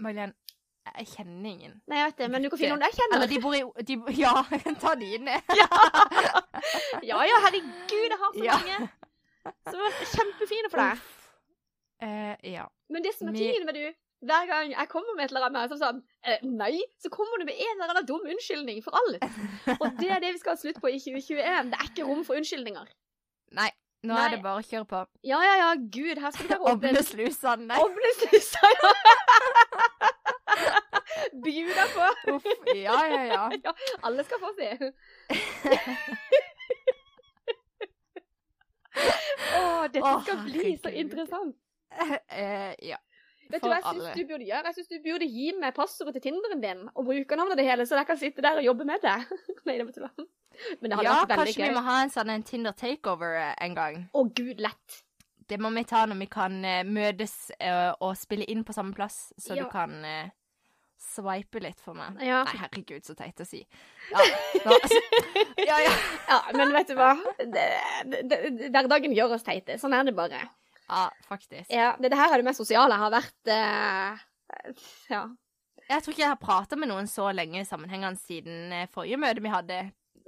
Madeleine, 0.00 0.32
jeg 0.96 1.06
kjenner 1.12 1.50
ingen. 1.52 1.74
Nei, 1.86 1.98
jeg 2.00 2.08
vet 2.10 2.20
det, 2.22 2.28
men 2.32 2.42
du 2.42 2.48
kan 2.50 2.58
finne 2.58 2.74
noen 2.74 2.86
jeg 2.88 2.96
kjenner. 2.96 3.18
Eller 3.18 3.30
de 3.30 3.40
bor 3.44 3.54
i 3.54 3.84
de, 3.86 3.96
Ja, 4.18 4.32
jeg 4.50 4.62
kan 4.66 4.78
ta 4.82 4.94
dine. 4.98 5.36
Ja 7.12 7.18
ja, 7.26 7.36
herregud, 7.44 8.08
jeg 8.08 8.18
har 8.18 8.32
så 8.34 8.44
Ja. 8.46 8.56
mange. 8.58 8.88
Som 9.68 9.76
har 9.78 9.90
vært 9.90 10.10
kjempefine 10.16 10.70
for 10.72 10.82
deg. 10.82 11.04
Uh, 12.02 12.34
ja. 12.54 12.64
Men 12.90 13.04
det 13.04 13.12
som 13.14 13.28
er 13.30 13.36
tingen 13.38 13.64
med 13.66 13.76
du, 13.78 13.84
hver 14.22 14.46
gang 14.46 14.70
jeg 14.72 14.88
kommer 14.90 15.16
med 15.18 15.24
et 15.26 15.32
eller 15.34 15.48
annet 15.48 15.72
som 15.72 15.78
sånn 15.80 16.00
eh, 16.30 16.42
Nei, 16.46 16.76
så 17.02 17.10
kommer 17.10 17.40
du 17.42 17.46
med 17.48 17.58
en 17.58 17.72
eller 17.74 17.90
annen 17.96 18.06
dum 18.08 18.22
unnskyldning 18.30 18.78
for 18.84 18.94
alt. 19.00 19.24
Og 19.80 19.88
det 19.98 20.10
er 20.14 20.22
det 20.22 20.30
vi 20.36 20.40
skal 20.42 20.54
ha 20.54 20.60
slutt 20.60 20.78
på 20.82 20.90
i 20.92 20.98
2021. 21.02 21.72
Det 21.72 21.78
er 21.80 21.88
ikke 21.90 22.06
rom 22.08 22.22
for 22.26 22.38
unnskyldninger. 22.38 22.86
Nei, 23.58 23.68
nå 24.06 24.14
Nei. 24.14 24.22
er 24.24 24.36
det 24.36 24.40
bare 24.44 24.62
å 24.62 24.66
kjøre 24.68 24.86
på. 24.92 25.00
Ja 25.26 25.40
ja 25.46 25.54
ja, 25.62 25.70
gud, 25.98 26.20
her 26.22 26.30
skal 26.34 26.46
du 26.46 26.54
være 26.54 26.62
åpen. 26.70 26.88
Åpne 26.94 27.02
slusene. 27.10 27.66
Nei, 27.72 27.78
Åpne 27.82 28.10
slusa, 28.20 28.72
ja. 28.78 28.92
Bjuda 31.42 31.84
på. 31.92 32.08
uff. 32.36 32.46
Ja, 32.78 32.98
ja, 33.10 33.22
ja. 33.32 33.44
Ja, 33.66 33.72
alle 34.06 34.24
skal 34.26 34.40
få 34.42 34.50
se. 34.58 34.70
Å, 38.92 39.62
dette 39.88 40.02
skal 40.02 40.22
skal 40.26 40.42
bli 40.46 40.74
så 40.78 40.92
interessant. 41.02 41.56
Eh, 42.28 42.72
ja. 42.88 42.98
Vet 43.52 43.62
du 43.62 43.68
hva 43.68 43.78
jeg 43.78 43.84
syns 43.86 44.16
du 44.16 44.22
burde 44.32 44.46
gjøre? 44.48 44.70
Jeg 44.70 44.76
syns 44.78 44.90
du 44.90 44.98
burde 45.04 45.28
gi 45.28 45.48
meg 45.60 45.74
passordet 45.76 46.16
til 46.16 46.24
Tinderen 46.30 46.62
din 46.64 46.82
og 46.92 47.04
brukernavnet 47.08 47.60
det 47.60 47.66
hele, 47.68 47.86
så 47.88 47.98
jeg 48.00 48.08
kan 48.08 48.20
sitte 48.20 48.44
der 48.44 48.60
og 48.62 48.66
jobbe 48.66 48.86
med 48.88 49.04
det. 49.04 49.16
Nei, 49.68 49.78
det 49.78 49.86
var 49.88 49.96
tull. 49.98 50.26
Men 50.80 50.90
det 50.92 50.98
hadde 50.98 51.06
Ja, 51.08 51.14
vært 51.22 51.32
veldig 51.32 51.38
kanskje 51.52 51.64
vi 51.68 51.76
må 51.76 51.82
ha 51.86 51.96
en 52.02 52.12
sånn 52.12 52.32
en 52.34 52.44
Tinder 52.48 52.76
takeover 52.76 53.38
eh, 53.40 53.54
en 53.66 53.76
gang. 53.78 54.02
Å 54.12 54.24
gud, 54.28 54.60
lett. 54.62 55.00
Det 55.48 55.58
må 55.60 55.68
vi 55.74 55.82
ta 55.88 56.04
når 56.08 56.20
vi 56.22 56.28
kan 56.32 56.60
eh, 56.64 56.82
møtes 56.86 57.34
eh, 57.58 57.90
og 58.00 58.14
spille 58.16 58.46
inn 58.52 58.64
på 58.64 58.72
samme 58.76 58.94
plass, 58.96 59.32
så 59.40 59.56
Ja. 59.56 59.64
du 59.64 59.72
kan 59.72 59.98
swipe 61.02 61.60
litt 61.60 61.80
for 61.82 61.98
meg. 61.98 62.20
Ja. 62.24 62.42
Nei, 62.46 62.56
herregud, 62.62 63.04
så 63.04 63.16
teit 63.18 63.40
å 63.42 63.46
si. 63.46 63.60
Ja, 64.12 64.22
nå, 64.64 64.76
altså, 64.76 65.00
ja, 65.68 65.78
ja. 65.82 65.94
ja, 66.30 66.38
men 66.56 66.72
vet 66.76 66.92
du 66.92 66.94
hva? 66.96 67.10
Det, 67.42 67.64
det, 68.06 68.22
det, 68.30 68.70
hverdagen 68.70 69.14
gjør 69.16 69.34
oss 69.36 69.44
teite. 69.46 69.76
Sånn 69.82 69.96
er 69.98 70.06
det 70.08 70.14
bare. 70.16 70.44
Ja 70.92 71.06
faktisk. 71.28 71.70
Ja, 71.72 71.94
det, 72.00 72.10
det 72.12 72.18
her 72.20 72.32
er 72.36 72.42
det 72.42 72.46
mest 72.50 72.60
sosiale 72.62 72.92
jeg 72.94 73.02
har 73.06 73.14
vært 73.16 73.52
eh, 73.56 74.28
Ja. 75.10 75.22
Jeg 75.88 76.04
tror 76.04 76.12
ikke 76.14 76.22
jeg 76.22 76.30
har 76.30 76.38
prata 76.40 76.76
med 76.78 76.88
noen 76.92 77.08
så 77.10 77.26
lenge 77.34 77.64
sammenhengende 77.66 78.20
siden 78.22 78.70
eh, 78.72 78.86
forrige 78.94 79.18
møte 79.20 79.42
vi 79.42 79.50
hadde. 79.52 79.80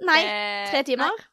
Nei, 0.05 0.19
Eh, 0.27 0.71
tre 0.73 0.83
timer. 0.89 1.13
nei, 1.15 1.31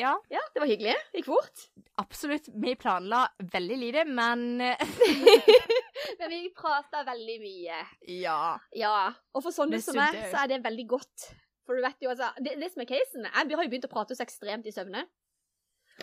Ja, 0.00 0.12
Ja, 0.30 0.40
det 0.54 0.60
var 0.62 0.68
hyggelig. 0.70 0.96
Gikk 1.14 1.26
fort. 1.30 1.62
absolutt. 1.98 2.48
Vi 2.62 2.74
planla 2.78 3.24
veldig 3.52 3.76
lite, 3.78 4.04
men 4.06 4.60
eh, 4.60 4.76
Men 6.20 6.30
vi 6.32 6.50
prata 6.56 7.04
veldig 7.06 7.38
mye. 7.42 7.78
ja. 8.20 8.58
Ja. 8.76 9.12
Og 9.34 9.42
for 9.44 9.54
sånne 9.54 9.80
som 9.82 9.96
meg, 9.98 10.16
så 10.32 10.42
er 10.44 10.50
det 10.54 10.62
veldig 10.64 10.86
godt. 10.90 11.30
For 11.66 11.78
du 11.78 11.84
vet 11.84 12.00
jo, 12.02 12.10
altså 12.10 12.32
Det, 12.42 12.56
det 12.58 12.72
som 12.72 12.82
er 12.82 12.88
casen 12.88 13.26
Jeg 13.28 13.56
har 13.56 13.64
jo 13.66 13.70
begynt 13.70 13.86
å 13.86 13.92
prate 13.92 14.16
så 14.18 14.24
ekstremt 14.26 14.66
i 14.66 14.72
søvne. 14.74 15.04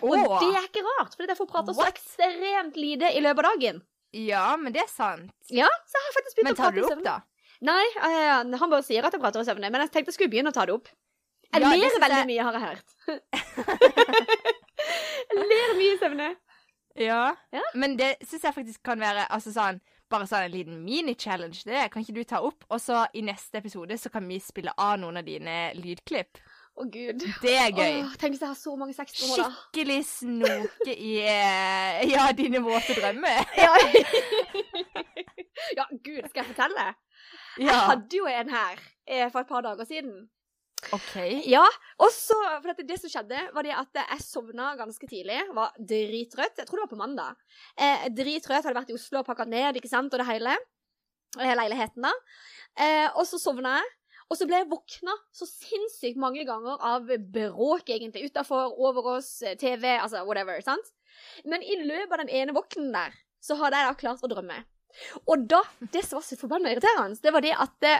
Og 0.03 0.13
det 0.41 0.49
er 0.57 0.67
ikke 0.67 0.83
rart, 0.85 1.15
for 1.15 1.25
jeg 1.27 1.37
får 1.39 1.49
prate 1.51 1.73
så 1.73 1.81
What? 1.81 1.95
ekstremt 1.95 2.75
lite 2.77 3.09
i 3.17 3.21
løpet 3.23 3.45
av 3.45 3.55
dagen. 3.57 3.81
Ja, 4.13 4.45
men 4.57 4.73
det 4.73 4.81
er 4.85 4.91
sant. 4.91 5.31
Ja, 5.51 5.67
så 5.87 5.97
jeg 5.99 6.05
har 6.07 6.15
faktisk 6.19 6.37
begynt 6.37 6.47
Men 6.47 6.53
å 6.53 6.57
tar 6.57 6.71
søvne. 6.71 6.75
du 6.75 6.87
tar 6.87 6.95
det 6.95 6.99
opp, 6.99 7.03
da? 7.03 7.17
Nei, 7.67 7.85
uh, 7.97 8.57
han 8.61 8.69
bare 8.69 8.83
sier 8.85 9.03
at 9.05 9.13
jeg 9.13 9.21
prater 9.21 9.41
i 9.41 9.47
søvne, 9.49 9.71
men 9.73 9.81
jeg 9.81 9.91
tenkte 9.91 10.11
jeg 10.13 10.17
skulle 10.19 10.29
begynne 10.31 10.53
å 10.53 10.55
ta 10.55 10.65
det 10.69 10.75
opp. 10.77 10.87
Jeg 11.53 11.61
Ja, 11.63 11.69
ler 11.71 11.99
veldig 11.99 12.21
jeg- 12.21 12.27
mye, 12.27 12.43
har 12.43 12.53
jeg 12.53 12.63
hørt. 12.67 12.87
jeg 15.31 15.47
ler 15.51 15.73
mye 15.77 15.93
i 15.93 15.99
søvne. 16.01 16.29
Ja. 16.97 17.35
Ja. 17.53 17.61
Men 17.77 17.95
det 17.99 18.15
syns 18.25 18.43
jeg 18.47 18.55
faktisk 18.55 18.81
kan 18.87 18.99
være 19.01 19.27
altså 19.33 19.51
sånn, 19.53 19.79
bare 20.09 20.25
sånn 20.29 20.47
en 20.47 20.53
liten 20.53 20.79
mini-challenge. 20.85 21.63
Det 21.67 21.91
kan 21.93 22.01
ikke 22.03 22.15
du 22.15 22.23
ta 22.23 22.39
opp? 22.45 22.65
Og 22.73 22.79
så 22.81 23.03
i 23.13 23.21
neste 23.25 23.59
episode 23.61 23.97
så 24.01 24.09
kan 24.13 24.25
vi 24.27 24.39
spille 24.43 24.73
av 24.77 24.97
noen 25.01 25.19
av 25.21 25.25
dine 25.27 25.57
lydklipp. 25.77 26.39
Å, 26.77 26.85
gud. 26.93 27.23
Det 27.41 27.53
er 27.57 27.71
gøy. 27.73 28.03
Oh, 28.03 28.13
tenk 28.21 28.35
hvis 28.35 28.43
jeg 28.43 28.51
har 28.51 28.59
så 28.59 28.75
mange 28.77 28.93
sexdrømmer, 28.93 29.39
da. 29.41 29.47
Skikkelig 29.49 29.97
snoke 30.05 30.93
i 30.93 31.15
eh, 31.25 32.03
ja, 32.11 32.27
dine 32.37 32.61
våte 32.65 32.97
drømmer. 32.99 33.41
Ja. 33.57 33.73
ja, 35.79 35.85
gud, 35.89 36.21
skal 36.29 36.43
jeg 36.43 36.49
fortelle? 36.51 36.87
Jeg 37.57 37.77
hadde 37.89 38.19
jo 38.19 38.27
en 38.29 38.51
her 38.53 38.81
eh, 39.09 39.25
for 39.33 39.41
et 39.41 39.49
par 39.49 39.65
dager 39.65 39.89
siden. 39.89 40.27
OK. 40.93 41.15
Ja, 41.49 41.63
og 41.97 42.11
så, 42.13 42.37
for 42.61 42.69
dette, 42.69 42.85
det 42.87 42.99
som 43.01 43.09
skjedde, 43.09 43.41
var 43.55 43.65
det 43.65 43.73
at 43.73 43.97
jeg 44.03 44.21
sovna 44.23 44.69
ganske 44.77 45.09
tidlig. 45.09 45.39
Var 45.57 45.81
drittrøtt. 45.81 46.61
Jeg 46.61 46.69
tror 46.69 46.77
det 46.79 46.85
var 46.85 46.93
på 46.93 47.01
mandag. 47.01 47.45
Eh, 47.73 48.05
drittrøtt, 48.13 48.67
hadde 48.67 48.77
vært 48.77 48.93
i 48.93 48.97
Oslo 48.99 49.23
og 49.23 49.27
pakka 49.27 49.47
ned, 49.49 49.81
ikke 49.81 49.91
sant, 49.91 50.13
og 50.13 50.21
det 50.21 50.29
hele. 50.29 50.53
Eh, 51.41 51.55
leiligheten, 51.57 52.05
da. 52.05 52.13
Eh, 52.77 53.07
og 53.17 53.25
så 53.27 53.41
sovna 53.41 53.79
jeg. 53.81 53.96
Og 54.27 54.35
så 54.35 54.47
ble 54.47 54.59
jeg 54.59 54.69
våkna 54.71 55.13
så 55.35 55.47
sinnssykt 55.47 56.19
mange 56.19 56.43
ganger 56.47 56.81
av 56.83 57.07
bråk, 57.31 57.87
egentlig. 57.87 58.27
Utafor, 58.27 58.73
over 58.75 59.13
oss, 59.17 59.41
eh, 59.41 59.55
TV, 59.59 59.93
altså 59.95 60.25
whatever. 60.27 60.59
sant? 60.61 60.91
Men 61.45 61.63
i 61.63 61.79
løpet 61.83 62.11
av 62.11 62.25
den 62.25 62.33
ene 62.41 62.55
våknen 62.55 62.91
der, 62.91 63.15
så 63.43 63.55
hadde 63.61 63.79
jeg 63.79 63.87
da 63.87 64.01
klart 64.01 64.25
å 64.25 64.31
drømme. 64.31 64.65
Og 65.29 65.43
da, 65.49 65.59
det 65.93 66.01
som 66.05 66.17
var 66.17 66.25
så 66.25 66.37
forbanna 66.39 66.71
irriterende, 66.73 67.19
det 67.21 67.33
var 67.35 67.43
det 67.45 67.53
at 67.53 67.73
det, 67.83 67.95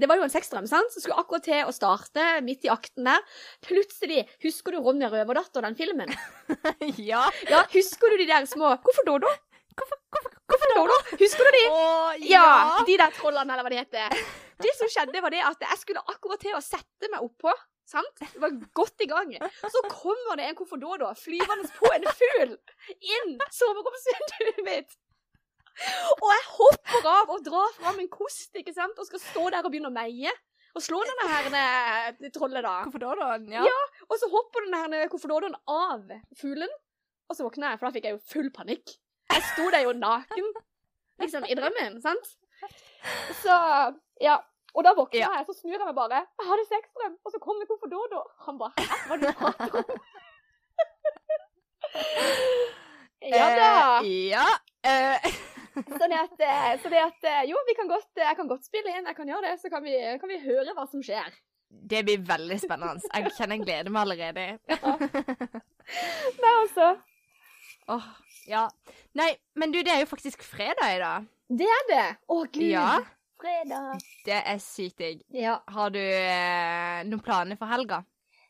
det 0.00 0.08
var 0.10 0.18
jo 0.20 0.26
en 0.26 0.32
sexdrøm, 0.32 0.66
sant? 0.68 0.92
som 0.92 1.02
skulle 1.02 1.18
akkurat 1.20 1.46
til 1.46 1.62
å 1.64 1.74
starte 1.74 2.26
midt 2.44 2.66
i 2.68 2.72
akten 2.72 3.08
der. 3.08 3.22
Plutselig, 3.64 4.26
husker 4.44 4.76
du 4.76 4.82
Ronja 4.84 5.10
Røverdatter, 5.12 5.64
den 5.64 5.78
filmen? 5.78 6.12
ja. 7.10 7.24
Ja, 7.48 7.62
husker 7.72 8.12
du 8.12 8.20
de 8.20 8.28
der 8.28 8.48
små 8.50 8.74
Hvorfor 8.84 9.06
Dodo? 9.08 9.30
Hvorfor, 9.78 9.98
hvorfor, 10.12 10.36
hvorfor 10.50 10.74
Dodo? 10.74 10.98
Husker 11.22 11.48
du 11.48 11.56
de? 11.56 11.64
Å, 11.70 11.80
Ja, 12.26 12.44
ja. 12.44 12.84
de 12.88 12.98
der 13.00 13.16
trollene, 13.16 13.54
eller 13.54 13.66
hva 13.66 13.72
de 13.72 13.80
heter. 13.80 14.20
Det 14.58 14.74
som 14.78 14.90
skjedde, 14.90 15.22
var 15.22 15.34
det 15.34 15.42
at 15.46 15.60
jeg 15.62 15.82
skulle 15.82 16.02
akkurat 16.10 16.40
til 16.42 16.56
å 16.58 16.62
sette 16.64 17.10
meg 17.12 17.24
oppå. 17.24 17.52
Sant? 17.88 18.20
Det 18.20 18.40
var 18.42 18.52
godt 18.76 19.04
i 19.04 19.08
gang. 19.08 19.30
Så 19.72 19.80
kommer 19.88 20.36
det 20.36 20.48
en 20.50 20.56
kofferdodo 20.58 21.08
flyvende 21.16 21.70
på 21.78 21.88
en 21.94 22.08
fugl 22.18 22.56
inn 22.98 23.38
soveromsvinduet 23.54 24.58
mitt. 24.66 24.98
Og 26.18 26.26
jeg 26.34 26.44
hopper 26.56 27.06
av 27.06 27.32
og 27.32 27.44
drar 27.46 27.72
fram 27.78 28.02
en 28.02 28.10
kost 28.12 28.58
ikke 28.58 28.74
sant? 28.76 28.98
og 28.98 29.08
skal 29.08 29.22
stå 29.22 29.44
der 29.54 29.64
og 29.64 29.72
begynne 29.72 29.92
å 29.92 29.94
meie. 29.94 30.34
Og 30.76 30.84
slå 30.84 30.98
denne 31.06 31.28
her 31.30 31.46
eh, 31.58 32.28
trollet, 32.34 32.66
da. 32.66 32.82
Da? 32.92 33.30
Ja. 33.54 33.64
Ja. 33.66 33.78
Og 34.06 34.18
så 34.20 34.28
hopper 34.30 34.66
denne 34.66 34.82
her 34.84 35.10
kofferdodoen 35.10 35.56
av 35.70 36.12
fuglen, 36.38 36.70
og 37.28 37.38
så 37.38 37.46
våkner 37.46 37.72
jeg, 37.72 37.80
for 37.80 37.88
da 37.88 37.94
fikk 37.96 38.10
jeg 38.10 38.18
jo 38.18 38.24
full 38.34 38.50
panikk. 38.54 38.98
Jeg 39.32 39.46
sto 39.54 39.66
der 39.72 39.86
jo 39.86 39.96
naken, 39.96 40.52
liksom, 41.22 41.48
i 41.48 41.56
drømmen, 41.56 41.98
sant? 42.04 42.30
Så, 43.42 43.54
ja. 44.22 44.36
Og 44.76 44.84
da 44.84 44.92
våkner 44.94 45.20
Ja. 45.22 45.28
jeg, 45.38 45.46
så 45.48 45.54
snur 45.60 45.72
jeg 45.78 45.86
meg 45.86 45.94
bare. 45.96 46.18
Jeg 46.38 46.46
hadde 46.50 46.64
sexdrøm, 46.68 47.14
og 47.24 47.30
så 47.32 47.38
kommer 47.42 47.64
kofferdodo. 47.70 48.20
Han 48.46 48.58
bare 48.60 48.72
Hæ, 48.78 48.84
hva 49.08 49.14
du 49.22 49.26
prater 49.40 49.72
om? 49.80 49.86
ja 53.34 53.46
da. 53.58 53.70
Eh, 54.04 54.28
ja. 54.30 54.46
Eh, 54.86 55.16
sånn 56.00 56.12
at, 56.14 56.34
eh, 56.42 56.74
så 56.82 56.86
det 56.92 57.00
at 57.02 57.22
eh, 57.26 57.42
Jo, 57.50 57.56
vi 57.68 57.74
kan 57.78 57.88
godt, 57.90 58.08
jeg 58.18 58.36
kan 58.38 58.48
godt 58.50 58.64
spille 58.66 58.90
inn, 58.94 59.06
jeg 59.08 59.16
kan 59.18 59.28
gjøre 59.30 59.46
det, 59.50 59.56
så 59.62 59.68
kan 59.72 59.82
vi, 59.84 59.94
kan 60.20 60.28
vi 60.30 60.38
høre 60.44 60.74
hva 60.76 60.84
som 60.90 61.00
skjer. 61.04 61.30
det 61.68 62.00
blir 62.06 62.20
veldig 62.24 62.56
spennende. 62.62 63.02
Jeg 63.12 63.22
kjenner 63.36 63.54
jeg 63.58 63.64
gleder 63.66 63.90
meg 63.92 64.02
allerede. 64.06 64.44
Nei, 66.38 66.54
altså. 66.62 66.86
Åh, 67.92 68.06
ja. 68.48 68.64
Nei, 69.18 69.30
men 69.56 69.68
du, 69.74 69.78
det 69.84 69.92
er 69.92 70.00
jo 70.04 70.08
faktisk 70.12 70.38
fredag 70.44 70.88
i 70.94 71.00
dag. 71.02 71.20
Det 71.48 71.64
er 71.64 71.86
det. 71.88 72.06
Å, 72.28 72.42
gud. 72.52 72.62
Ja, 72.68 72.98
Fredag. 73.40 74.02
det 74.26 74.38
er 74.52 74.58
sykt 74.60 74.98
digg. 75.00 75.20
Ja. 75.32 75.58
Har 75.72 75.90
du 75.94 76.00
eh, 76.02 77.00
noen 77.08 77.22
planer 77.24 77.56
for 77.60 77.70
helga? 77.70 78.02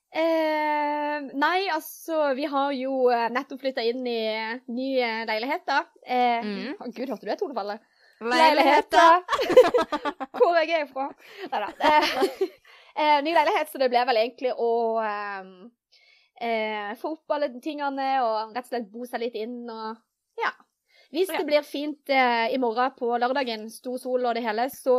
Eh, 0.09 1.21
nei, 1.37 1.69
altså, 1.71 2.31
vi 2.39 2.47
har 2.49 2.73
jo 2.73 3.11
eh, 3.13 3.27
nettopp 3.35 3.61
flytta 3.61 3.85
inn 3.85 4.07
i 4.09 4.17
eh, 4.33 4.55
ny 4.73 4.89
eh, 5.05 5.23
leilighet, 5.29 5.67
da. 5.69 5.83
Eh, 6.07 6.41
Mm. 6.43 6.75
oh, 6.81 6.89
Gud, 6.89 7.09
hørte 7.13 7.27
du 7.27 7.31
det 7.31 7.39
tonefallet? 7.43 7.85
Leiligheter! 8.25 9.21
Hvor 10.41 10.57
jeg 10.59 10.73
er 10.81 10.89
fra. 10.91 11.11
Nei 11.53 11.61
da. 11.67 11.93
Eh, 12.99 13.21
ny 13.23 13.31
leilighet, 13.31 13.69
så 13.71 13.79
det 13.79 13.93
ble 13.93 14.01
vel 14.09 14.19
egentlig 14.19 14.51
å 14.59 14.69
få 16.99 17.11
opp 17.15 17.31
alle 17.37 17.47
tingene 17.63 18.07
og 18.25 18.57
rett 18.57 18.65
og 18.67 18.73
slett 18.73 18.89
bo 18.91 19.07
seg 19.07 19.23
litt 19.23 19.37
inn 19.39 19.61
og 19.71 20.01
ja. 20.43 20.51
Hvis 21.11 21.31
det 21.33 21.45
blir 21.49 21.63
fint 21.65 22.11
eh, 22.13 22.51
i 22.53 22.59
morgen 22.61 22.91
på 22.99 23.09
lørdagen, 23.17 23.63
stor 23.73 23.97
sol 23.99 24.27
og 24.29 24.35
det 24.37 24.43
hele, 24.45 24.67
så 24.69 24.99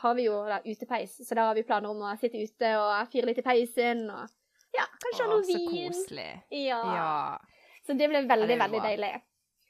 har 0.00 0.14
vi 0.16 0.24
jo 0.30 0.38
da 0.48 0.62
utepeis. 0.64 1.18
Så 1.26 1.36
da 1.36 1.50
har 1.50 1.54
vi 1.58 1.64
planer 1.68 1.90
om 1.92 2.00
å 2.08 2.14
sitte 2.20 2.40
ute 2.40 2.70
og 2.80 3.10
fyre 3.12 3.28
litt 3.28 3.42
i 3.42 3.44
peisen 3.44 4.06
og 4.08 4.30
ja, 4.72 4.86
kanskje 5.04 5.26
ha 5.28 5.36
Å, 5.36 5.42
vin. 5.44 5.58
så 5.60 5.74
koselig. 5.98 6.30
Ja. 6.56 6.80
Ja. 6.96 7.12
Så 7.84 7.92
det 7.98 8.08
blir 8.08 8.24
veldig, 8.24 8.46
Ja, 8.48 8.54
det 8.54 8.58
veldig 8.62 8.80
bra. 8.80 8.88
deilig. 8.88 9.12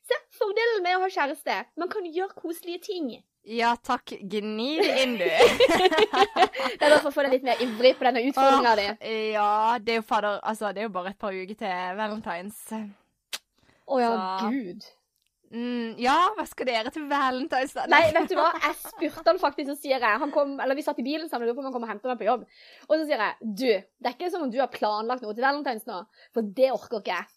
Se, 0.06 0.18
fordelen 0.38 0.82
med 0.86 0.96
å 0.98 1.02
ha 1.02 1.10
kjæreste. 1.16 1.58
Man 1.82 1.90
kan 1.90 2.06
gjøre 2.06 2.34
koselige 2.38 2.80
ting. 2.86 3.10
ja 3.42 3.72
takk. 3.82 4.12
Gni 4.22 4.70
det 4.78 4.94
inn, 5.02 5.16
du. 5.18 5.26
Det 6.78 6.86
er 6.86 6.90
bare 6.90 7.02
for 7.02 7.10
å 7.10 7.14
få 7.14 7.22
deg 7.26 7.32
litt 7.40 7.44
mer 7.46 7.58
ivrig 7.62 7.96
på 7.98 8.06
denne 8.06 8.22
utfordringa 8.28 8.72
di. 8.78 8.86
Ja, 9.34 9.78
det 9.82 9.96
er 9.96 9.98
jo 9.98 10.04
fader 10.06 10.38
Altså, 10.46 10.70
det 10.74 10.82
er 10.84 10.86
jo 10.86 10.94
bare 10.94 11.10
et 11.10 11.18
par 11.18 11.34
uker 11.34 11.54
til 11.58 11.96
valentines. 11.98 12.58
Å 12.72 13.98
ja, 14.00 14.10
så- 14.14 14.50
gud. 14.54 14.86
Mm, 15.52 15.98
ja, 16.00 16.14
hva 16.32 16.46
skal 16.48 16.64
dere 16.70 16.90
til 16.94 17.04
valentines, 17.10 17.74
da? 17.76 17.84
Nei, 17.92 18.06
vet 18.16 18.30
du 18.30 18.36
hva? 18.38 18.46
Jeg 18.62 18.76
spurte 18.80 19.26
han 19.28 19.40
faktisk, 19.42 19.68
så 19.68 19.76
sier 19.82 20.00
jeg 20.00 20.20
han 20.22 20.32
kom, 20.32 20.54
Eller 20.64 20.78
vi 20.78 20.84
satt 20.86 20.98
i 21.02 21.04
bilen 21.04 21.28
sammen, 21.28 21.44
lurer 21.48 21.58
på 21.58 21.60
om 21.60 21.68
han 21.68 21.74
kom 21.76 21.84
og 21.84 21.90
hentet 21.92 22.08
meg 22.08 22.20
på 22.22 22.28
jobb. 22.30 22.46
Og 22.88 22.94
så 22.96 23.02
sier 23.04 23.20
jeg 23.20 23.52
du, 23.60 23.68
det 23.68 24.08
er 24.08 24.16
ikke 24.16 24.30
som 24.32 24.46
om 24.46 24.50
du 24.54 24.58
har 24.62 24.72
planlagt 24.72 25.24
noe 25.26 25.36
til 25.36 25.44
valentines 25.44 25.84
nå, 25.88 26.00
for 26.32 26.48
det 26.56 26.70
orker 26.72 27.02
ikke 27.02 27.16
jeg. 27.18 27.28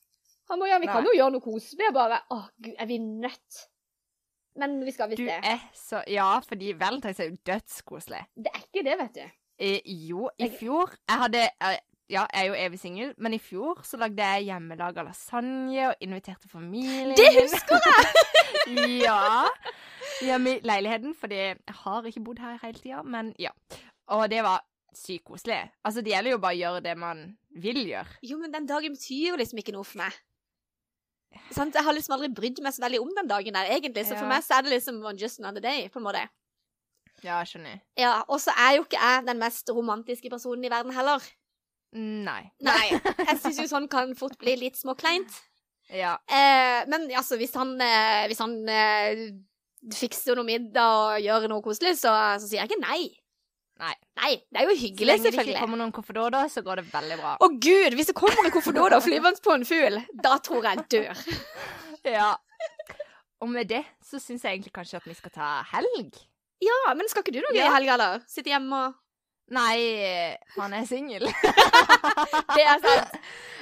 Han 0.51 0.61
må 0.61 0.67
ja, 0.69 0.77
vi 0.79 0.87
kan 0.87 1.01
Nei. 1.03 1.09
jo 1.11 1.17
gjøre 1.17 1.33
noe 1.35 1.43
koselig. 1.43 1.81
Jeg 1.87 1.95
bare 1.95 2.19
Å, 2.31 2.37
gud, 2.61 2.75
er 2.79 2.85
vi 2.91 2.99
nødt? 3.03 3.63
Men 4.61 4.77
vi 4.85 4.91
skal 4.95 5.09
visst 5.11 5.19
Du 5.19 5.27
er 5.27 5.63
så 5.75 5.99
Ja, 6.07 6.29
fordi 6.45 6.69
valentines 6.79 7.19
er 7.19 7.31
jo 7.33 7.39
dødskoselig. 7.49 8.21
Det 8.45 8.51
er 8.53 8.61
ikke 8.63 8.83
det, 8.87 8.93
vet 9.01 9.17
du. 9.17 9.25
I, 9.65 9.71
jo, 10.11 10.29
i 10.37 10.45
Jeg- 10.45 10.53
fjor 10.59 10.93
Jeg 11.09 11.19
hadde 11.25 11.41
eh, 11.49 11.77
Ja, 12.05 12.27
jeg 12.29 12.43
er 12.43 12.45
jo 12.51 12.57
evig 12.67 12.77
singel, 12.77 13.13
men 13.17 13.33
i 13.33 13.39
fjor 13.41 13.79
så 13.87 13.97
lagde 13.97 14.21
jeg 14.21 14.45
hjemmelaga 14.51 15.01
lasagne 15.07 15.87
og 15.89 16.03
inviterte 16.05 16.49
familien 16.51 17.15
Det 17.17 17.31
husker 17.39 17.81
jeg! 17.81 18.27
ja. 19.07 19.47
Hjemme 20.21 20.53
i 20.53 20.61
leiligheten, 20.65 21.15
fordi 21.17 21.39
jeg 21.39 21.77
har 21.81 22.05
ikke 22.05 22.21
bodd 22.27 22.43
her 22.43 22.59
hele 22.61 22.77
tida, 22.77 23.01
men 23.01 23.33
ja. 23.41 23.49
Og 24.13 24.27
det 24.29 24.43
var 24.45 24.61
sykt 24.95 25.25
koselig. 25.25 25.57
Altså, 25.83 26.03
det 26.05 26.13
gjelder 26.13 26.35
jo 26.35 26.43
bare 26.43 26.55
å 26.55 26.61
gjøre 26.61 26.83
det 26.85 26.93
man 27.01 27.25
vil 27.57 27.81
gjøre. 27.89 28.19
Jo, 28.23 28.37
men 28.39 28.53
den 28.53 28.69
dagen 28.69 28.93
betyr 28.95 29.31
jo 29.31 29.39
liksom 29.41 29.59
ikke 29.61 29.73
noe 29.75 29.87
for 29.87 30.03
meg. 30.03 30.15
Sant? 31.51 31.75
Jeg 31.75 31.83
har 31.83 31.95
liksom 31.97 32.15
aldri 32.15 32.29
brydd 32.37 32.61
meg 32.63 32.75
så 32.75 32.85
veldig 32.85 33.01
om 33.03 33.11
den 33.17 33.31
dagen 33.31 33.57
der, 33.57 33.71
egentlig. 33.75 34.05
Så 34.07 34.15
for 34.15 34.29
meg 34.29 34.45
så 34.45 34.59
er 34.59 34.67
det 34.67 34.75
liksom 34.77 35.01
just 35.19 35.41
another 35.41 35.63
day, 35.63 35.89
på 35.89 35.99
en 35.99 36.05
måte. 36.05 36.21
Ja, 37.23 37.39
skjønner. 37.47 37.81
Ja, 37.97 38.19
Og 38.29 38.39
så 38.43 38.53
er 38.59 38.77
jo 38.77 38.85
ikke 38.85 39.01
jeg 39.01 39.25
den 39.27 39.41
mest 39.41 39.71
romantiske 39.73 40.29
personen 40.29 40.63
i 40.67 40.71
verden 40.71 40.93
heller. 40.95 41.23
Nei. 41.95 42.43
Nei. 42.65 42.87
Jeg 43.29 43.37
syns 43.41 43.59
jo 43.63 43.67
sånn 43.71 43.89
kan 43.91 44.13
fort 44.19 44.37
bli 44.41 44.57
litt 44.59 44.79
småkleint. 44.79 45.31
Ja. 45.93 46.15
Eh, 46.27 46.85
men 46.91 47.05
altså, 47.15 47.37
hvis 47.39 47.53
han, 47.55 47.75
eh, 47.81 48.25
hvis 48.29 48.41
han 48.41 48.55
eh, 48.71 49.27
fikser 49.95 50.35
noe 50.39 50.47
middag 50.47 50.95
og 51.13 51.21
gjør 51.23 51.45
noe 51.51 51.63
koselig, 51.65 51.95
så, 51.99 52.11
så 52.41 52.49
sier 52.49 52.63
jeg 52.63 52.71
ikke 52.73 52.81
nei. 52.81 53.03
Nei. 53.79 53.93
Nei, 54.15 54.31
det 54.49 54.61
er 54.61 54.69
jo 54.69 54.75
Så 54.75 54.81
hyggelig, 54.85 55.07
lenge 55.09 55.31
det 55.35 55.43
ikke 55.49 55.61
kommer 55.65 55.79
noen 55.81 55.93
kofferdoder, 55.95 56.47
så 56.51 56.63
går 56.65 56.79
det 56.79 56.85
veldig 56.93 57.17
bra. 57.19 57.33
Å 57.43 57.49
gud, 57.51 57.97
hvis 57.99 58.11
det 58.11 58.15
kommer 58.17 58.47
en 58.47 58.53
og 58.95 59.03
flyvende 59.03 59.43
på 59.43 59.55
en 59.55 59.65
fugl, 59.67 59.99
da 60.23 60.37
tror 60.43 60.69
jeg 60.69 60.83
jeg 60.83 60.89
dør. 60.97 61.25
Ja. 62.05 62.35
Og 63.41 63.49
med 63.49 63.65
det 63.65 63.79
så 64.05 64.19
syns 64.21 64.43
jeg 64.45 64.59
egentlig 64.59 64.75
kanskje 64.75 64.99
at 64.99 65.07
vi 65.09 65.15
skal 65.17 65.31
ta 65.33 65.47
helg. 65.71 66.19
Ja, 66.61 66.93
men 66.93 67.09
skal 67.09 67.23
ikke 67.25 67.33
du 67.33 67.39
noe 67.41 67.55
Ja. 67.57 67.65
i 67.65 67.73
helga, 67.73 67.95
eller? 67.97 68.21
Sitte 68.29 68.53
hjemme 68.53 68.77
og 68.77 68.99
Nei, 69.53 70.37
han 70.55 70.73
er 70.73 70.85
singel. 70.89 71.25
Det 72.55 72.63
er 72.65 72.79
sant. 72.81 73.17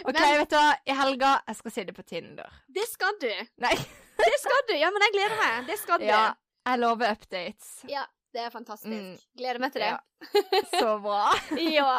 OK, 0.06 0.15
Men- 0.15 0.38
vet 0.39 0.50
du 0.54 0.56
hva. 0.56 0.69
I 0.88 0.96
helga 0.96 1.34
jeg 1.48 1.56
skal 1.60 1.72
sitte 1.76 1.96
på 1.98 2.06
Tinder. 2.08 2.54
Det 2.72 2.86
skal 2.88 3.17
du. 3.19 3.32
Nei. 3.65 3.74
Det 4.24 4.38
skal 4.39 4.63
du. 4.69 4.76
Ja, 4.80 4.91
men 4.96 5.04
jeg 5.08 5.15
gleder 5.17 5.36
meg. 5.41 5.65
Det 5.67 5.78
skal 5.82 6.00
du. 6.00 6.06
Ja, 6.08 6.22
jeg 6.69 6.80
lover 6.80 7.12
updates. 7.17 7.74
Ja, 7.91 8.06
det 8.34 8.46
er 8.46 8.54
fantastisk. 8.54 8.93
Mm. 8.93 9.17
Gleder 9.38 9.60
meg 9.60 9.74
til 9.76 9.84
det. 9.84 9.91
Ja. 9.91 10.00
Så 10.80 10.96
bra. 11.04 11.26
Ja. 11.60 11.91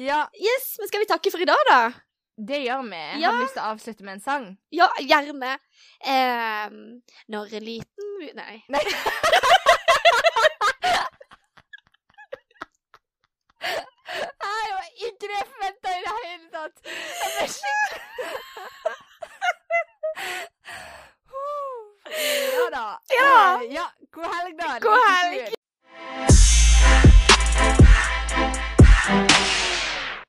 Ja, 0.00 0.22
Yes, 0.34 0.72
men 0.80 0.88
skal 0.90 1.04
vi 1.04 1.10
takke 1.12 1.30
for 1.30 1.44
i 1.44 1.46
dag, 1.46 1.60
da? 1.70 1.82
det 2.34 2.64
gjør 2.64 2.80
vi. 2.88 3.02
Ja. 3.22 3.28
Har 3.30 3.36
du 3.36 3.44
lyst 3.44 3.54
til 3.54 3.62
å 3.62 3.66
avslutte 3.76 4.02
med 4.06 4.16
en 4.16 4.22
sang. 4.24 4.46
Ja, 4.74 4.88
gjerne. 4.98 5.52
Um, 6.02 6.80
når 7.30 7.52
en 7.60 7.66
liten. 7.68 8.08
Nei. 8.34 8.56
Nei. 8.74 8.82
Nei, 13.64 14.64
det 14.68 14.74
var 14.78 14.88
ikke 15.06 15.26
det 15.26 15.36
jeg 15.38 15.48
forventa 15.52 15.88
i 15.88 16.02
det 16.04 16.14
hele 16.24 16.48
tatt. 16.52 16.76
Jeg 16.84 17.30
ble 17.36 17.46
skikkelig 17.56 18.00
Ja 22.54 22.70
da. 22.70 22.86
Ja. 23.10 23.58
Eh, 23.62 23.74
ja. 23.74 23.86
God 24.12 24.24
helg, 24.24 24.58
da. 24.60 24.78
God 24.78 25.00
helg. 25.08 25.53